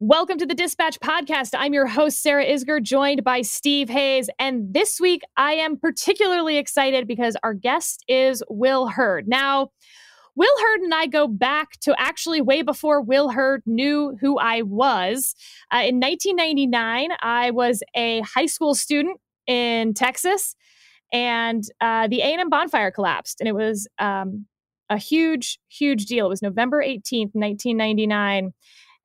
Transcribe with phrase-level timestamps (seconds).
[0.00, 1.50] Welcome to the Dispatch Podcast.
[1.56, 4.28] I'm your host, Sarah Isgur, joined by Steve Hayes.
[4.40, 9.28] And this week, I am particularly excited because our guest is Will Hurd.
[9.28, 9.70] Now,
[10.34, 14.62] Will Hurd and I go back to actually way before Will Hurd knew who I
[14.62, 15.36] was.
[15.72, 20.56] Uh, in 1999, I was a high school student in Texas,
[21.12, 24.46] and uh, the A&M bonfire collapsed, and it was um,
[24.90, 26.26] a huge, huge deal.
[26.26, 28.52] It was November 18th, 1999.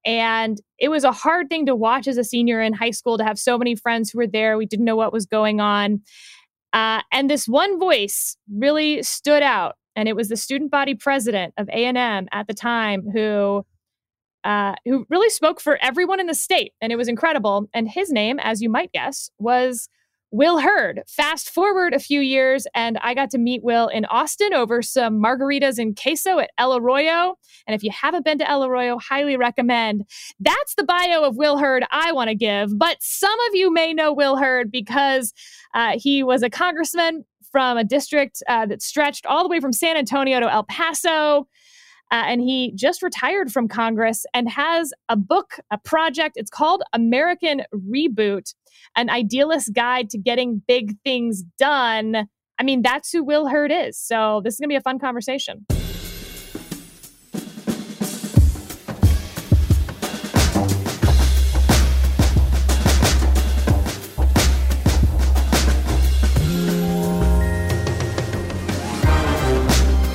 [0.06, 3.24] And it was a hard thing to watch as a senior in high school to
[3.24, 4.58] have so many friends who were there.
[4.58, 6.02] We didn't know what was going on.
[6.72, 9.76] Uh, and this one voice really stood out.
[9.96, 13.66] And it was the student body president of A&M at the time who
[14.46, 16.74] uh, who really spoke for everyone in the state.
[16.80, 17.68] And it was incredible.
[17.74, 19.90] And his name, as you might guess, was
[20.32, 21.02] Will Hurd.
[21.08, 25.22] Fast forward a few years, and I got to meet Will in Austin over some
[25.22, 27.36] margaritas and queso at El Arroyo.
[27.66, 30.06] And if you haven't been to El Arroyo, highly recommend.
[30.40, 32.78] That's the bio of Will Hurd I want to give.
[32.78, 35.34] But some of you may know Will Hurd because
[35.74, 39.74] uh, he was a congressman from a district uh, that stretched all the way from
[39.74, 41.48] San Antonio to El Paso.
[42.12, 46.38] Uh, and he just retired from Congress and has a book, a project.
[46.38, 48.56] It's called American Reboot
[48.96, 52.28] An Idealist Guide to Getting Big Things Done.
[52.60, 54.00] I mean, that's who Will Hurd is.
[54.00, 55.66] So this is going to be a fun conversation.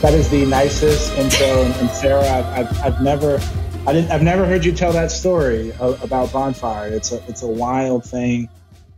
[0.05, 1.63] that is the nicest intro.
[1.63, 3.41] And, Sarah, I've, I've, I've, never,
[3.87, 6.89] I I've never heard you tell that story about bonfire.
[6.89, 8.49] It's a, it's a wild thing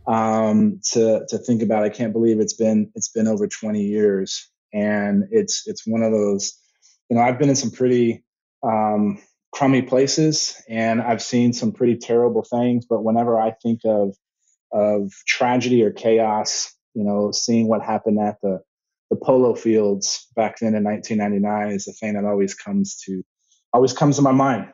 [0.07, 1.83] um, to to think about.
[1.83, 6.13] I can't believe it's been, it's been over 20 years, and it's, it's one of
[6.13, 6.57] those.
[7.09, 8.23] You know, I've been in some pretty
[8.63, 9.21] um,
[9.51, 12.85] crummy places, and I've seen some pretty terrible things.
[12.85, 14.15] But whenever I think of
[14.71, 18.61] of tragedy or chaos, you know, seeing what happened at the
[19.09, 23.21] the polo fields back then in 1999 is the thing that always comes to
[23.73, 24.71] always comes to my mind.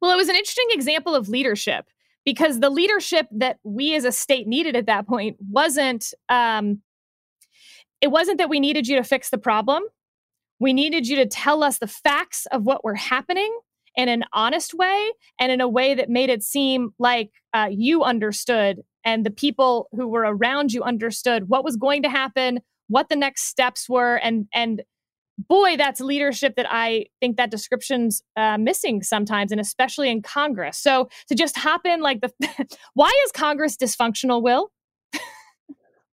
[0.00, 1.86] Well, it was an interesting example of leadership
[2.24, 6.82] because the leadership that we as a state needed at that point wasn't um,
[8.00, 9.82] it wasn't that we needed you to fix the problem.
[10.60, 13.56] We needed you to tell us the facts of what were happening
[13.96, 15.10] in an honest way
[15.40, 19.88] and in a way that made it seem like uh, you understood and the people
[19.92, 24.16] who were around you understood what was going to happen, what the next steps were
[24.16, 24.82] and and
[25.38, 30.78] boy that's leadership that i think that description's uh, missing sometimes and especially in congress.
[30.78, 32.32] So to just hop in like the
[32.94, 34.70] why is congress dysfunctional will?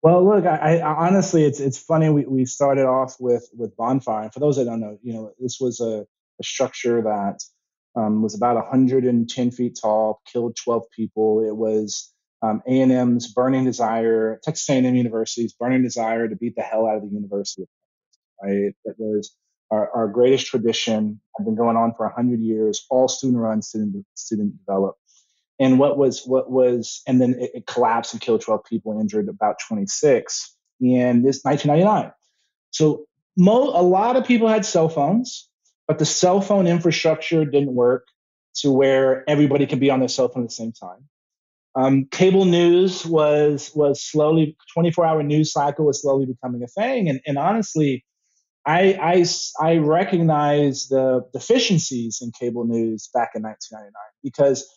[0.02, 4.30] Well look I, I, honestly it's it's funny we, we started off with with bonfire.
[4.32, 6.06] For those that don't know you know this was a,
[6.40, 7.40] a structure that
[7.96, 11.42] um, was about 110 feet tall killed 12 people.
[11.46, 16.86] It was um, A&M's burning desire, Texas A&M University's burning desire to beat the hell
[16.86, 17.64] out of the university.
[18.42, 19.34] Right, that was
[19.70, 21.20] our, our greatest tradition.
[21.38, 22.86] Had been going on for hundred years.
[22.90, 25.00] All student run, student student developed.
[25.58, 29.28] And what was what was, and then it, it collapsed and killed 12 people, injured
[29.28, 32.12] about 26 in this 1999.
[32.70, 35.48] So mo- a lot of people had cell phones,
[35.88, 38.06] but the cell phone infrastructure didn't work
[38.56, 41.08] to where everybody could be on their cell phone at the same time.
[41.74, 47.08] Um, cable news was was slowly 24 hour news cycle was slowly becoming a thing,
[47.08, 48.04] and, and honestly,
[48.66, 49.24] I, I
[49.60, 53.92] I recognize the deficiencies in cable news back in 1999
[54.24, 54.68] because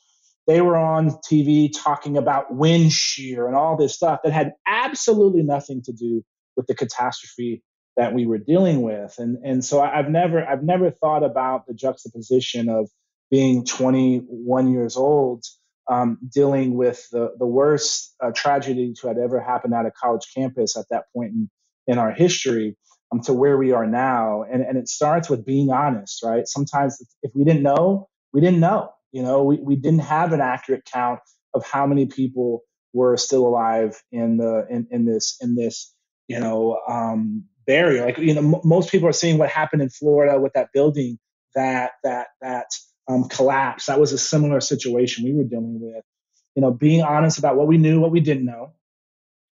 [0.45, 5.41] they were on TV talking about wind shear and all this stuff that had absolutely
[5.41, 6.23] nothing to do
[6.55, 7.63] with the catastrophe
[7.97, 9.15] that we were dealing with.
[9.17, 12.89] And and so I've never I've never thought about the juxtaposition of
[13.31, 15.43] being 21 years old
[15.89, 20.27] um, dealing with the, the worst uh, tragedy to had ever happened at a college
[20.35, 21.49] campus at that point in,
[21.87, 22.75] in our history
[23.11, 24.43] um, to where we are now.
[24.43, 26.47] And, and it starts with being honest, right?
[26.47, 28.91] Sometimes if we didn't know, we didn't know.
[29.11, 31.19] You know, we, we didn't have an accurate count
[31.53, 32.63] of how many people
[32.93, 35.93] were still alive in the in, in this in this
[36.27, 38.05] you know um, barrier.
[38.05, 41.17] Like you know, m- most people are seeing what happened in Florida with that building
[41.55, 42.67] that that that
[43.07, 43.87] um, collapse.
[43.87, 46.03] That was a similar situation we were dealing with.
[46.55, 48.73] You know, being honest about what we knew, what we didn't know,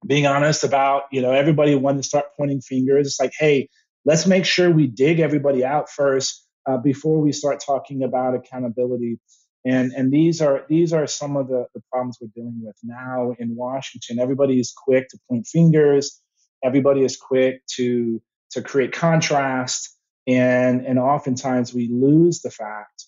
[0.06, 3.06] being honest about, you know, everybody wanted to start pointing fingers.
[3.06, 3.68] It's like, hey,
[4.04, 9.18] let's make sure we dig everybody out first uh, before we start talking about accountability.
[9.64, 13.34] And and these are these are some of the, the problems we're dealing with now
[13.38, 14.20] in Washington.
[14.20, 16.20] Everybody is quick to point fingers.
[16.62, 18.22] Everybody is quick to
[18.52, 23.06] to create contrast, and and oftentimes we lose the fact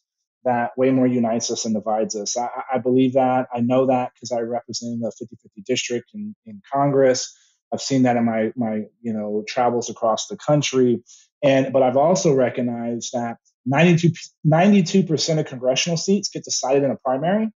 [0.49, 2.37] that way more unites us and divides us.
[2.37, 3.49] I, I believe that.
[3.55, 7.37] I know that because I represent the 50-50 district in, in Congress.
[7.73, 11.03] I've seen that in my my you know travels across the country,
[11.43, 13.37] and but I've also recognized that
[13.67, 17.50] 92 percent of congressional seats get decided in a primary,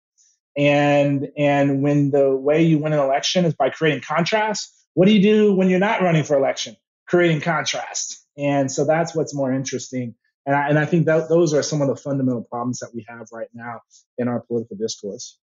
[0.54, 5.14] and and when the way you win an election is by creating contrast, what do
[5.14, 6.76] you do when you're not running for election?
[7.08, 10.14] Creating contrast, and so that's what's more interesting.
[10.44, 13.04] And I, and I think that those are some of the fundamental problems that we
[13.08, 13.80] have right now
[14.18, 15.38] in our political discourse.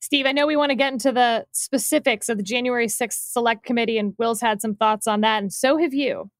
[0.00, 3.64] Steve, I know we want to get into the specifics of the January 6th Select
[3.64, 6.30] Committee, and Will's had some thoughts on that, and so have you.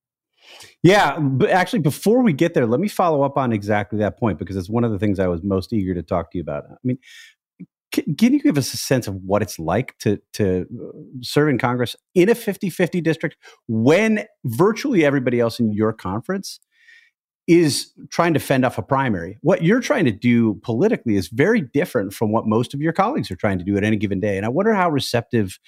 [0.83, 4.39] Yeah, but actually, before we get there, let me follow up on exactly that point
[4.39, 6.65] because it's one of the things I was most eager to talk to you about.
[6.71, 6.99] I mean,
[7.91, 11.49] can, can you give us a sense of what it's like to to uh, serve
[11.49, 13.37] in Congress in a 50-50 district
[13.67, 16.61] when virtually everybody else in your conference
[17.49, 19.39] is trying to fend off a primary.
[19.41, 23.31] What you're trying to do politically is very different from what most of your colleagues
[23.31, 24.37] are trying to do at any given day.
[24.37, 25.59] And I wonder how receptive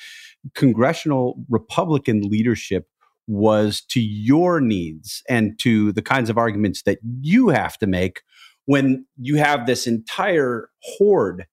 [0.55, 2.87] congressional Republican leadership
[3.27, 8.21] was to your needs and to the kinds of arguments that you have to make
[8.67, 11.47] when you have this entire horde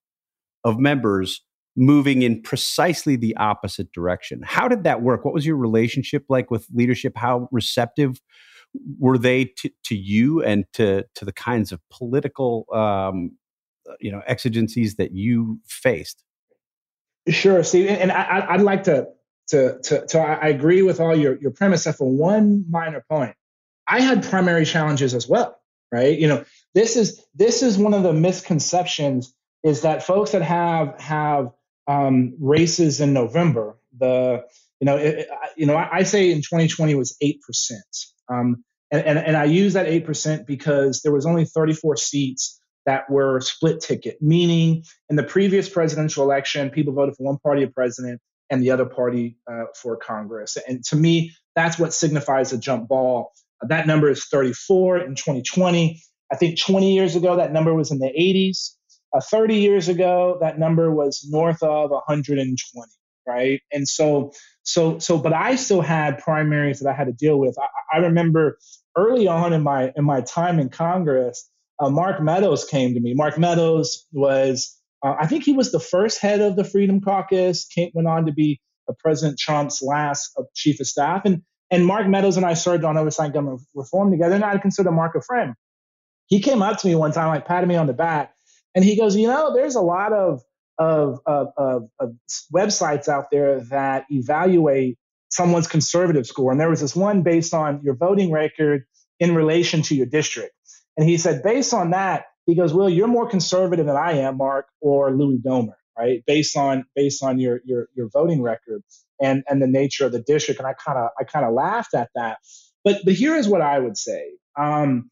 [0.66, 1.42] of members
[1.78, 4.42] moving in precisely the opposite direction.
[4.44, 5.24] How did that work?
[5.24, 7.16] What was your relationship like with leadership?
[7.16, 8.20] How receptive
[9.00, 13.32] were they to, to you and to to the kinds of political um,
[13.90, 16.24] uh, you know exigencies that you faced?
[17.30, 19.08] Sure, Steve, and I, would like to
[19.48, 23.36] to to, to I agree with all your your premise, for one minor point.
[23.88, 25.60] I had primary challenges as well,
[25.92, 26.18] right?
[26.18, 29.34] You know, this is this is one of the misconceptions
[29.64, 31.52] is that folks that have have
[31.88, 34.44] um, races in November, the
[34.80, 37.84] you know, it, you know, I, I, say in 2020 was eight percent.
[38.30, 43.10] Um, and, and, and I use that 8% because there was only 34 seats that
[43.10, 47.74] were split ticket, meaning in the previous presidential election, people voted for one party of
[47.74, 50.58] president and the other party uh, for Congress.
[50.68, 53.34] And to me, that's what signifies a jump ball.
[53.62, 56.02] That number is 34 in 2020.
[56.32, 58.72] I think 20 years ago, that number was in the 80s.
[59.14, 62.92] Uh, 30 years ago, that number was north of 120,
[63.28, 63.62] right?
[63.72, 64.32] And so
[64.68, 67.58] so, so, but I still had primaries that I had to deal with.
[67.58, 68.58] I, I remember
[68.98, 71.50] early on in my in my time in Congress,
[71.80, 73.14] uh, Mark Meadows came to me.
[73.14, 77.66] Mark Meadows was, uh, I think he was the first head of the Freedom Caucus.
[77.66, 78.60] Came, went on to be
[79.00, 82.98] President Trump's last uh, chief of staff, and and Mark Meadows and I served on
[82.98, 85.54] oversight government reform together, and I consider Mark a friend.
[86.26, 88.34] He came up to me one time, like patted me on the back,
[88.76, 90.42] and he goes, "You know, there's a lot of
[90.78, 92.16] of, of, of, of
[92.54, 94.98] websites out there that evaluate
[95.30, 96.52] someone's conservative score.
[96.52, 98.86] And there was this one based on your voting record
[99.20, 100.54] in relation to your district.
[100.96, 104.38] And he said, based on that, he goes, Well, you're more conservative than I am,
[104.38, 106.24] Mark, or Louis Gohmert, right?
[106.26, 108.82] Based on based on your your your voting record
[109.22, 110.60] and and the nature of the district.
[110.60, 112.38] And I kind of I kind of laughed at that.
[112.84, 114.32] But but here is what I would say.
[114.58, 115.10] Um,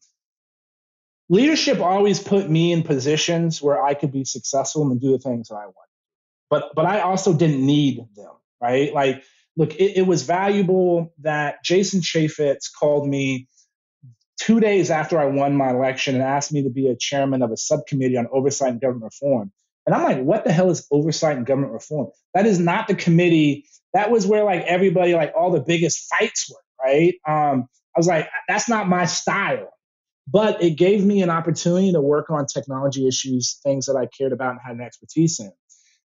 [1.28, 5.48] leadership always put me in positions where I could be successful and do the things
[5.48, 5.74] that I want.
[6.48, 8.92] But but I also didn't need them, right?
[8.92, 9.24] Like,
[9.56, 13.48] look, it, it was valuable that Jason Chaffetz called me
[14.38, 17.50] two days after I won my election and asked me to be a chairman of
[17.50, 19.50] a subcommittee on oversight and government reform.
[19.86, 22.08] And I'm like, what the hell is oversight and government reform?
[22.34, 23.66] That is not the committee.
[23.94, 27.14] That was where like everybody, like all the biggest fights were, right?
[27.26, 29.72] Um, I was like, that's not my style
[30.26, 34.32] but it gave me an opportunity to work on technology issues, things that I cared
[34.32, 35.52] about and had an expertise in.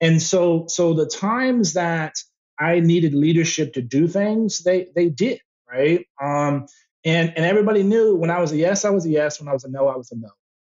[0.01, 2.15] And so, so the times that
[2.59, 5.41] I needed leadership to do things, they they did
[5.71, 6.07] right.
[6.23, 6.67] Um,
[7.05, 9.41] and and everybody knew when I was a yes, I was a yes.
[9.41, 10.31] When I was a no, I was a no,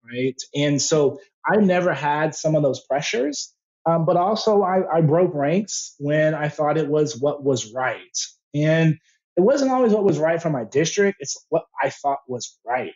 [0.05, 0.36] right.
[0.55, 3.53] And so I never had some of those pressures,
[3.86, 8.17] um, but also I, I broke ranks when I thought it was what was right.
[8.53, 8.98] And
[9.38, 11.17] it wasn't always what was right for my district.
[11.22, 12.93] It's what I thought was right.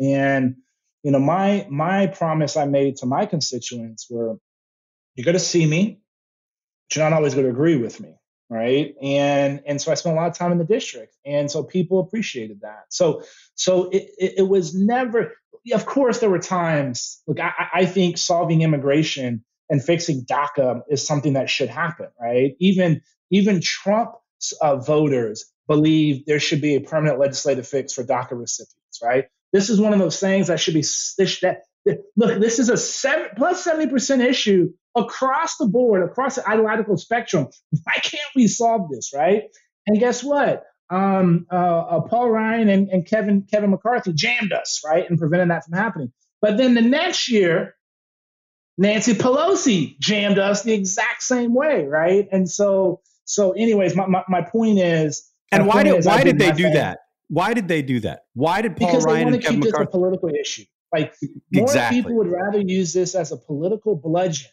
[0.00, 0.56] And
[1.02, 4.38] you know, my my promise I made to my constituents were,
[5.14, 6.00] you're going to see me,
[6.88, 8.14] but you're not always going to agree with me,
[8.48, 8.94] right?
[9.02, 12.00] And and so I spent a lot of time in the district, and so people
[12.00, 12.86] appreciated that.
[12.88, 13.22] So
[13.54, 15.34] so it it, it was never.
[15.72, 17.22] Of course, there were times.
[17.26, 22.54] Look, I, I think solving immigration and fixing DACA is something that should happen, right?
[22.58, 24.12] Even even Trump
[24.60, 29.26] uh, voters believe there should be a permanent legislative fix for DACA recipients, right?
[29.54, 31.62] This is one of those things that should be this, that,
[32.16, 32.40] look.
[32.40, 37.46] This is a seven, plus seventy percent issue across the board, across the ideological spectrum.
[37.70, 39.44] Why can't we solve this, right?
[39.86, 40.64] And guess what?
[40.90, 45.50] Um, uh, uh, Paul Ryan and, and Kevin Kevin McCarthy jammed us, right, and prevented
[45.50, 46.12] that from happening.
[46.42, 47.76] But then the next year,
[48.76, 52.26] Nancy Pelosi jammed us the exact same way, right?
[52.32, 55.30] And so, so anyways, my, my, my point is.
[55.52, 56.98] And why did why did they do that?
[57.34, 58.26] Why did they do that?
[58.34, 59.86] Why did Paul because Ryan they and Kevin keep McCarthy?
[59.86, 60.64] this a political issue.
[60.92, 61.14] Like
[61.52, 62.00] more Exactly.
[62.00, 64.52] people would rather use this as a political bludgeon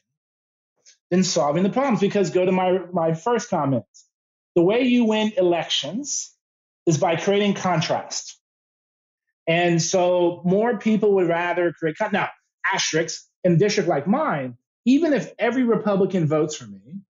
[1.11, 1.99] than solving the problems.
[1.99, 3.85] Because go to my my first comment.
[4.55, 6.35] The way you win elections
[6.87, 8.39] is by creating contrast.
[9.47, 12.29] And so more people would rather create con- now
[12.65, 17.01] asterisks in a district like mine, even if every Republican votes for me,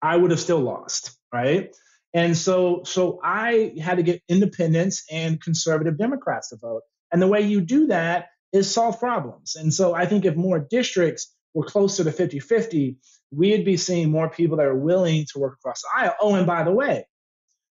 [0.00, 1.74] I would have still lost, right?
[2.12, 6.82] And so so I had to get independents and conservative Democrats to vote.
[7.12, 9.56] And the way you do that is solve problems.
[9.56, 12.96] And so I think if more districts were closer to 50-50,
[13.32, 16.14] we'd be seeing more people that are willing to work across the aisle.
[16.20, 17.06] Oh, and by the way,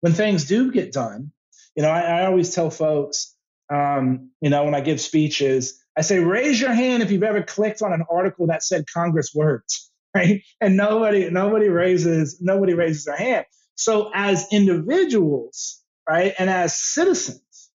[0.00, 1.32] when things do get done,
[1.76, 3.34] you know, I, I always tell folks,
[3.72, 7.42] um, you know, when I give speeches, I say, raise your hand if you've ever
[7.42, 10.42] clicked on an article that said Congress words, right?
[10.60, 13.46] And nobody, nobody raises, nobody raises their hand.
[13.80, 17.70] So as individuals, right, and as citizens,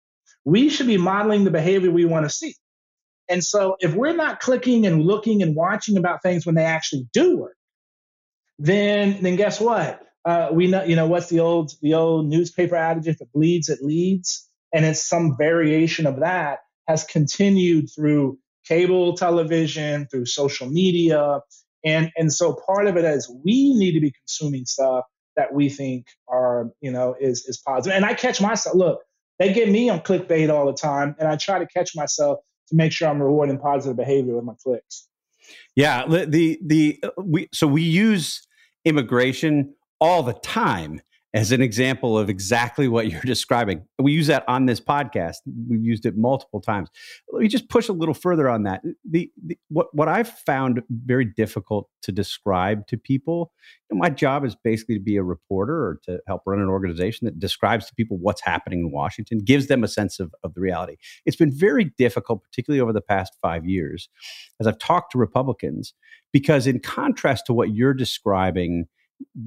[0.43, 2.55] we should be modeling the behavior we want to see.
[3.29, 7.07] And so if we're not clicking and looking and watching about things when they actually
[7.13, 7.55] do work,
[8.57, 10.01] then then guess what?
[10.25, 13.07] Uh, we know, you know, what's the old the old newspaper adage?
[13.07, 19.15] If it bleeds, it leads, and it's some variation of that has continued through cable
[19.15, 21.41] television, through social media,
[21.85, 25.05] and and so part of it is we need to be consuming stuff
[25.41, 27.95] that we think are you know is is positive.
[27.95, 28.75] And I catch myself.
[28.75, 29.01] Look,
[29.39, 32.75] they get me on clickbait all the time, and I try to catch myself to
[32.75, 35.07] make sure I'm rewarding positive behavior with my clicks.
[35.75, 38.45] Yeah, the the, the we so we use
[38.85, 41.01] immigration all the time
[41.33, 43.85] as an example of exactly what you're describing.
[43.97, 45.37] We use that on this podcast.
[45.69, 46.89] We've used it multiple times.
[47.31, 48.81] Let me just push a little further on that.
[49.09, 53.53] The, the what what I've found very difficult to describe to people.
[53.89, 56.67] You know, my job is basically to be a reporter or to help run an
[56.67, 60.53] organization that describes to people what's happening in Washington, gives them a sense of, of
[60.53, 60.97] the reality.
[61.25, 64.09] It's been very difficult, particularly over the past five years,
[64.59, 65.93] as I've talked to Republicans,
[66.33, 68.87] because in contrast to what you're describing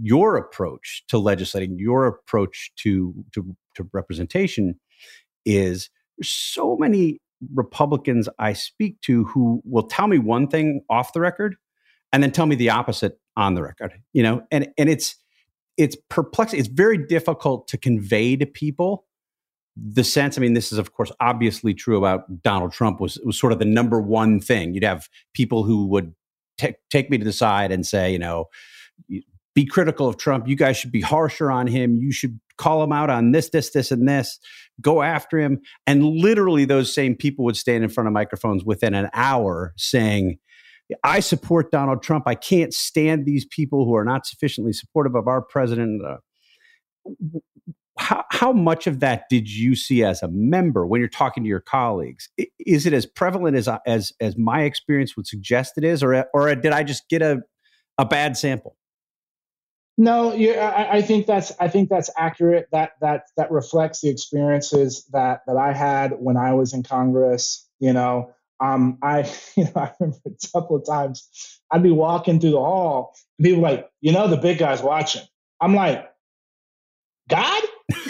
[0.02, 4.78] your approach to legislating, your approach to, to, to representation
[5.44, 5.90] is
[6.22, 7.20] so many
[7.52, 11.56] Republicans I speak to who will tell me one thing off the record
[12.12, 13.92] and then tell me the opposite on the record.
[14.12, 15.16] You know, and and it's
[15.76, 16.58] it's perplexing.
[16.58, 19.04] It's very difficult to convey to people
[19.76, 20.38] the sense.
[20.38, 23.00] I mean, this is of course obviously true about Donald Trump.
[23.00, 24.74] Was was sort of the number one thing.
[24.74, 26.14] You'd have people who would
[26.58, 28.46] t- take me to the side and say, you know,
[29.54, 30.48] be critical of Trump.
[30.48, 31.96] You guys should be harsher on him.
[31.96, 34.38] You should call him out on this, this, this, and this.
[34.80, 35.60] Go after him.
[35.86, 40.38] And literally, those same people would stand in front of microphones within an hour saying,
[41.02, 42.24] I support Donald Trump.
[42.26, 46.02] I can't stand these people who are not sufficiently supportive of our president.
[46.04, 46.16] Uh,
[47.96, 51.48] how, how much of that did you see as a member when you're talking to
[51.48, 52.28] your colleagues?
[52.58, 56.54] Is it as prevalent as as as my experience would suggest it is, or or
[56.56, 57.42] did I just get a
[57.96, 58.76] a bad sample?
[59.96, 62.66] No, yeah, I, I, think that's I think that's accurate.
[62.72, 67.68] That that that reflects the experiences that that I had when I was in Congress.
[67.78, 69.20] You know, um, I
[69.56, 71.28] you know I remember a couple of times
[71.70, 75.22] I'd be walking through the hall and people like, you know, the big guy's watching.
[75.60, 76.10] I'm like,
[77.28, 77.62] God,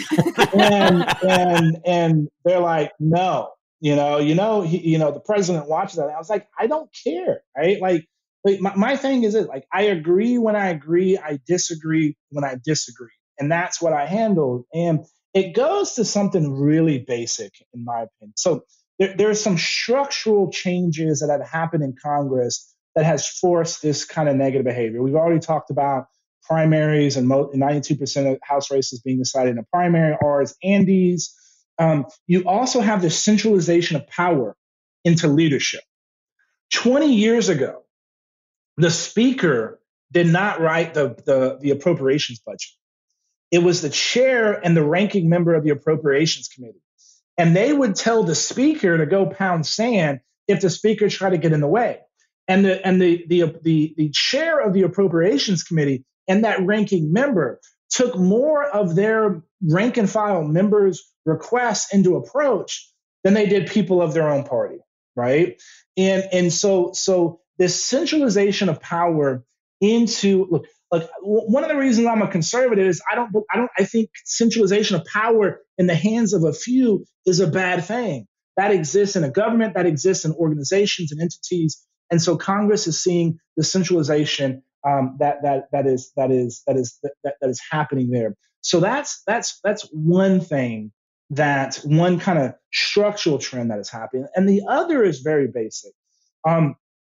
[0.53, 5.67] and and and they're like, no, you know, you know, he, you know, the president
[5.67, 6.09] watches that.
[6.09, 7.79] I was like, I don't care, right?
[7.79, 8.07] Like
[8.45, 12.45] like my, my thing is it like I agree when I agree, I disagree when
[12.45, 13.09] I disagree.
[13.39, 14.65] And that's what I handled.
[14.73, 14.99] And
[15.33, 18.33] it goes to something really basic, in my opinion.
[18.37, 18.61] So
[18.99, 24.05] there, there are some structural changes that have happened in Congress that has forced this
[24.05, 25.01] kind of negative behavior.
[25.01, 26.05] We've already talked about
[26.43, 31.35] primaries and 92% of House races being decided in a primary, R's, and D's.
[31.77, 34.55] Um, you also have the centralization of power
[35.03, 35.81] into leadership.
[36.71, 37.84] 20 years ago,
[38.77, 39.79] the speaker
[40.11, 42.69] did not write the, the, the, appropriations budget.
[43.51, 46.81] It was the chair and the ranking member of the appropriations committee.
[47.37, 51.37] And they would tell the speaker to go pound sand if the speaker tried to
[51.37, 51.99] get in the way.
[52.47, 57.11] And the and the the the, the chair of the appropriations committee and that ranking
[57.11, 62.91] member took more of their rank and file members' requests into approach
[63.23, 64.77] than they did people of their own party,
[65.15, 65.61] right?
[65.97, 69.43] And and so so this centralization of power
[69.81, 73.71] into look like one of the reasons I'm a conservative is I don't I don't
[73.77, 78.27] I think centralization of power in the hands of a few is a bad thing.
[78.57, 81.85] that exists in a government, that exists in organizations and entities.
[82.11, 86.77] And so Congress is seeing the centralization um, that that that is that is that
[86.77, 88.35] is that, that is happening there.
[88.61, 90.91] So that's that's that's one thing
[91.31, 95.91] that one kind of structural trend that is happening, and the other is very basic.
[96.47, 96.75] Um,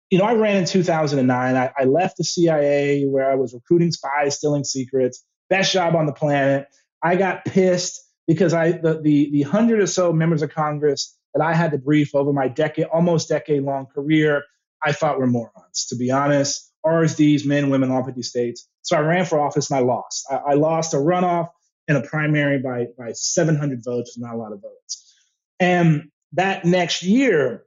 [0.10, 1.56] you know, I ran in 2009.
[1.56, 6.06] I, I left the CIA where I was recruiting spies, stealing secrets, best job on
[6.06, 6.68] the planet.
[7.04, 11.44] I got pissed because I the, the the hundred or so members of Congress that
[11.44, 14.44] I had to brief over my decade, almost decade long career,
[14.82, 15.88] I thought were morons.
[15.90, 18.68] To be honest, RSDs, men, women, all 50 states.
[18.82, 20.26] So I ran for office and I lost.
[20.32, 21.50] I, I lost a runoff
[21.88, 25.16] and a primary by by 700 votes, not a lot of votes.
[25.60, 27.67] And that next year,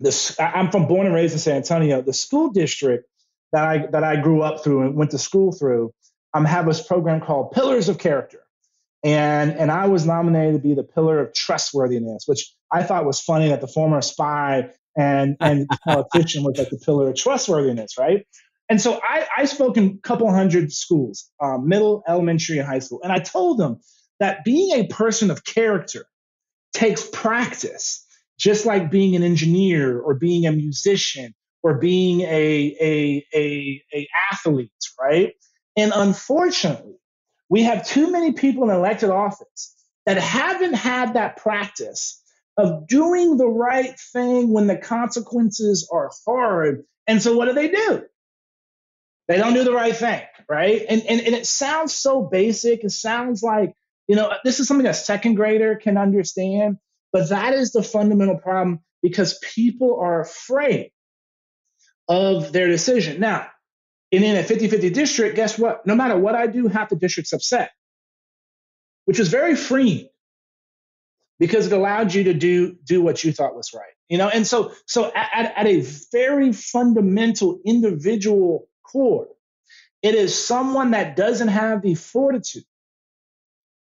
[0.00, 2.02] this I'm from born and raised in San Antonio.
[2.02, 3.06] The school district
[3.52, 5.92] that I that I grew up through and went to school through,
[6.32, 8.44] um, have this program called Pillars of Character
[9.04, 13.20] and and I was nominated to be the pillar of trustworthiness, which I thought was
[13.20, 18.26] funny that the former spy and and politician was like the pillar of trustworthiness, right?
[18.70, 22.78] And so I, I spoke in a couple hundred schools, um, middle, elementary, and high
[22.78, 23.78] school, and I told them
[24.20, 26.06] that being a person of character
[26.72, 28.03] takes practice,
[28.38, 34.08] just like being an engineer or being a musician or being a a a, a
[34.32, 35.32] athlete, right?
[35.76, 36.96] And unfortunately,
[37.48, 39.74] we have too many people in elected office
[40.06, 42.20] that haven't had that practice
[42.56, 46.84] of doing the right thing when the consequences are hard.
[47.06, 48.04] And so what do they do?
[49.26, 50.84] They don't do the right thing, right?
[50.88, 52.84] And, and, and it sounds so basic.
[52.84, 53.74] It sounds like,
[54.06, 56.76] you know, this is something a second grader can understand,
[57.14, 60.90] but that is the fundamental problem because people are afraid
[62.08, 63.20] of their decision.
[63.20, 63.46] Now,
[64.12, 65.86] and in a 50 50 district, guess what?
[65.86, 67.70] No matter what I do, half the district's upset,
[69.04, 70.08] which is very freeing
[71.38, 74.46] because it allowed you to do do what you thought was right you know and
[74.46, 79.28] so so at, at a very fundamental individual core
[80.02, 82.64] it is someone that doesn't have the fortitude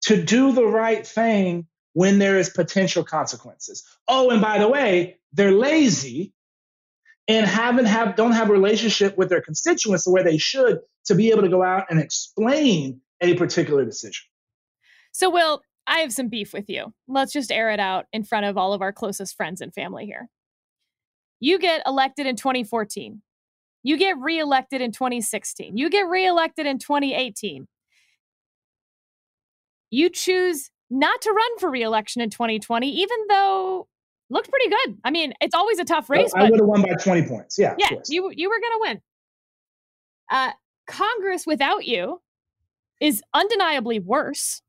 [0.03, 5.19] to do the right thing when there is potential consequences oh and by the way
[5.33, 6.33] they're lazy
[7.29, 11.15] and haven't have don't have a relationship with their constituents the way they should to
[11.15, 14.25] be able to go out and explain a particular decision.
[15.13, 16.93] So, Will, I have some beef with you.
[17.09, 20.07] Let's just air it out in front of all of our closest friends and family
[20.07, 20.29] here.
[21.41, 23.21] You get elected in 2014.
[23.83, 25.77] You get reelected in 2016.
[25.77, 27.67] You get reelected in 2018.
[29.91, 33.89] You choose not to run for reelection in 2020, even though
[34.31, 34.99] looked pretty good.
[35.05, 36.33] I mean, it's always a tough race.
[36.35, 37.59] I would have won by 20 points.
[37.59, 37.75] Yeah.
[37.79, 37.91] Yeah.
[38.09, 39.01] You, you were going to win.
[40.31, 40.53] Uh,
[40.87, 42.21] Congress without you
[43.01, 44.63] is undeniably worse.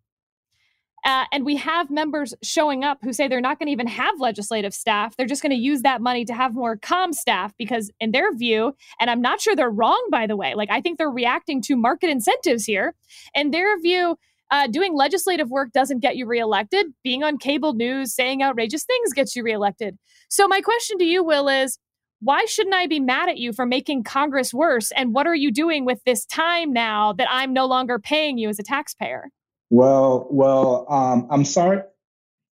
[1.06, 4.20] Uh, and we have members showing up who say they're not going to even have
[4.20, 5.18] legislative staff.
[5.18, 8.34] They're just going to use that money to have more com staff because, in their
[8.34, 11.62] view, and I'm not sure they're wrong, by the way, like I think they're reacting
[11.64, 12.96] to market incentives here.
[13.36, 14.18] In their view,
[14.54, 16.86] uh, doing legislative work doesn't get you reelected.
[17.04, 19.98] Being on cable news, saying outrageous things gets you reelected.
[20.30, 21.80] So, my question to you, Will, is
[22.22, 24.92] why shouldn't I be mad at you for making Congress worse?
[24.92, 28.48] And what are you doing with this time now that I'm no longer paying you
[28.48, 29.30] as a taxpayer?
[29.72, 31.82] Well, well, um, I'm sorry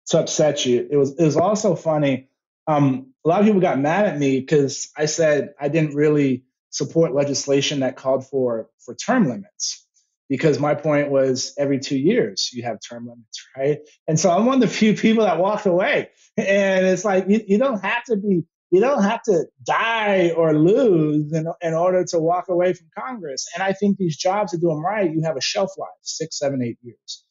[0.07, 0.89] to upset you.
[0.91, 2.29] It was it was also funny.
[2.67, 6.45] Um, a lot of people got mad at me because I said I didn't really
[6.71, 9.87] support legislation that called for for term limits
[10.31, 13.81] because my point was every two years you have term limits, right?
[14.07, 16.09] And so I'm one of the few people that walked away.
[16.39, 20.57] And it's like you, you don't have to be you don't have to die or
[20.57, 23.49] lose in, in order to walk away from Congress.
[23.53, 26.39] And I think these jobs to do them right, you have a shelf life, six,
[26.39, 27.25] seven, eight years.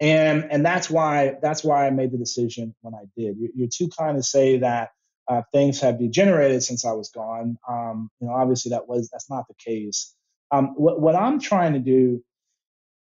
[0.00, 3.36] And and that's why that's why I made the decision when I did.
[3.56, 4.90] You're, too kind to say that
[5.26, 7.56] uh, things have degenerated since I was gone.
[7.68, 10.14] Um, you know, obviously that was that's not the case.
[10.52, 12.22] Um, what what I'm trying to do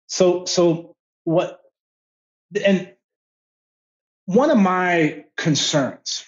[0.07, 1.59] so so what
[2.63, 2.93] and
[4.25, 6.25] one of my concerns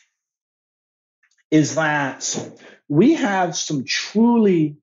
[1.52, 2.38] is that
[2.88, 4.78] we have some truly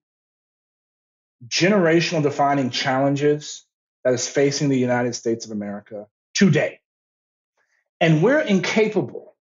[1.47, 3.65] generational defining challenges
[4.05, 6.81] that is facing the United States of America today.
[8.01, 9.35] And we're incapable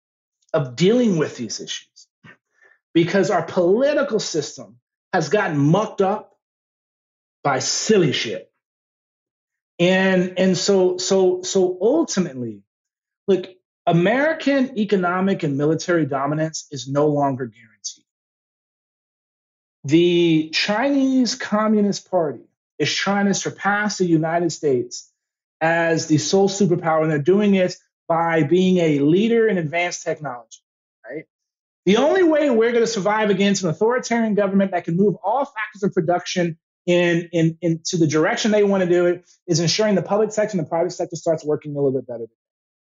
[0.52, 2.08] of dealing with these issues
[2.92, 4.76] because our political system
[5.12, 6.36] has gotten mucked up
[7.42, 8.50] by silly shit.
[9.78, 12.62] And and so so so ultimately,
[13.26, 13.46] look,
[13.86, 18.04] American economic and military dominance is no longer guaranteed.
[19.84, 22.44] The Chinese Communist Party
[22.78, 25.10] is trying to surpass the United States
[25.60, 27.76] as the sole superpower, and they're doing it
[28.08, 30.60] by being a leader in advanced technology,
[31.08, 31.24] right?
[31.84, 35.44] The only way we're going to survive against an authoritarian government that can move all
[35.44, 39.94] factors of production in, in, into the direction they want to do it is ensuring
[39.94, 42.26] the public sector and the private sector starts working a little bit better,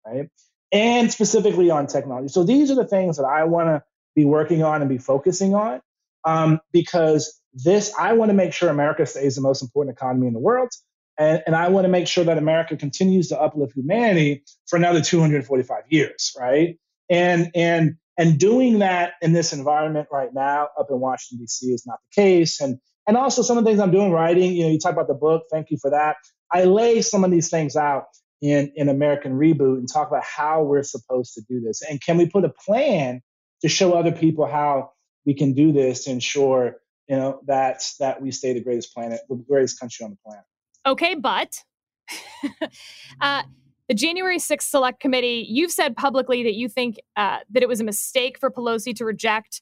[0.05, 0.29] right?
[0.71, 2.27] And specifically on technology.
[2.27, 3.83] So these are the things that I want to
[4.15, 5.81] be working on and be focusing on
[6.25, 10.33] um, because this, I want to make sure America stays the most important economy in
[10.33, 10.69] the world.
[11.17, 15.01] And, and I want to make sure that America continues to uplift humanity for another
[15.01, 16.77] 245 years, right?
[17.09, 21.67] And, and, and doing that in this environment right now up in Washington, D.C.
[21.67, 22.61] is not the case.
[22.61, 25.07] And, and also some of the things I'm doing writing, you know, you talk about
[25.07, 26.17] the book, thank you for that.
[26.51, 28.05] I lay some of these things out
[28.41, 31.81] in, in American Reboot and talk about how we're supposed to do this.
[31.81, 33.21] And can we put a plan
[33.61, 34.91] to show other people how
[35.25, 39.19] we can do this to ensure, you know, that that we stay the greatest planet,
[39.29, 40.45] the greatest country on the planet.
[40.85, 41.63] Okay, but
[43.21, 43.43] uh,
[43.89, 47.81] the January 6th Select Committee, you've said publicly that you think uh, that it was
[47.81, 49.61] a mistake for Pelosi to reject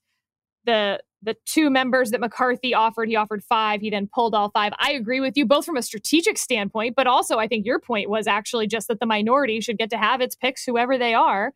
[0.66, 3.10] the the two members that McCarthy offered.
[3.10, 3.82] He offered five.
[3.82, 4.74] He then pulled all five.
[4.78, 8.10] I agree with you both from a strategic standpoint, but also I think your point
[8.10, 11.54] was actually just that the minority should get to have its picks, whoever they are.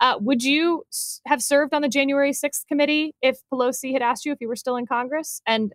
[0.00, 0.84] Uh, would you
[1.26, 4.56] have served on the January 6th committee if Pelosi had asked you if you were
[4.56, 5.40] still in Congress?
[5.46, 5.72] And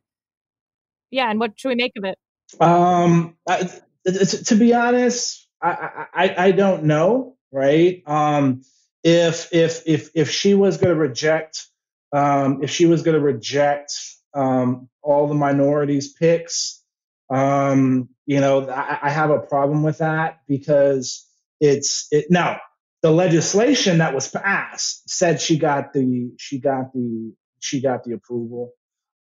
[1.10, 2.18] yeah, and what should we make of it?
[2.60, 3.70] Um, I,
[4.06, 8.04] to be honest, I, I, I don't know, right?
[8.06, 8.64] Um,
[9.04, 11.68] if if if if she was going to reject
[12.12, 13.94] um, if she was going to reject
[14.34, 16.84] um, all the minorities picks,
[17.30, 21.28] um, you know, I, I, have a problem with that because
[21.60, 22.60] it's it now
[23.02, 28.14] the legislation that was passed said she got the she got the she got the
[28.14, 28.72] approval.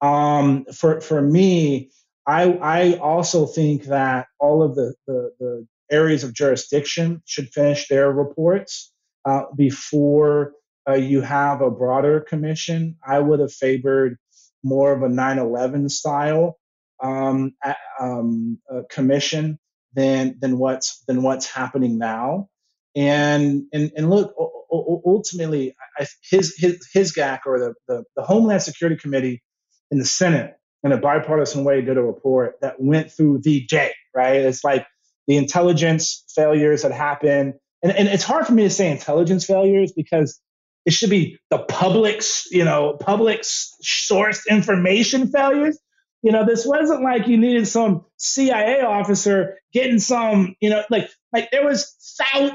[0.02, 1.90] Um, for for me,
[2.26, 7.88] I I also think that all of the the, the areas of jurisdiction should finish
[7.88, 8.92] their reports
[9.24, 10.52] uh, before
[10.88, 12.96] uh, you have a broader commission.
[13.06, 14.18] I would have favored
[14.62, 16.58] more of a 9/11 style
[17.02, 17.54] um,
[18.00, 19.58] um, uh, commission
[19.94, 22.48] than than what's than what's happening now.
[22.96, 24.34] And and and look,
[24.70, 25.74] ultimately,
[26.22, 29.42] his his HSGAC or the, the the Homeland Security Committee
[29.90, 33.92] in the Senate in a bipartisan way did a report that went through the J.
[34.14, 34.36] Right?
[34.36, 34.86] It's like
[35.26, 37.54] the intelligence failures that happened.
[37.82, 40.40] And, and it's hard for me to say intelligence failures because
[40.84, 45.78] it should be the public's, you know, public sourced information failures.
[46.22, 51.10] You know, this wasn't like you needed some CIA officer getting some, you know, like
[51.32, 51.94] like there was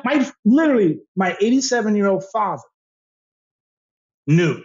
[0.04, 2.64] my literally my 87 year old father
[4.26, 4.64] knew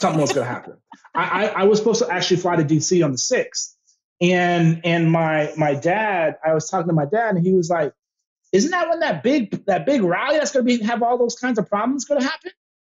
[0.00, 0.74] something was going to happen.
[1.14, 3.76] I, I, I was supposed to actually fly to DC on the sixth,
[4.20, 7.92] and and my my dad, I was talking to my dad, and he was like,
[8.52, 11.36] "Isn't that when that big that big rally that's going to be have all those
[11.36, 12.52] kinds of problems going to happen?"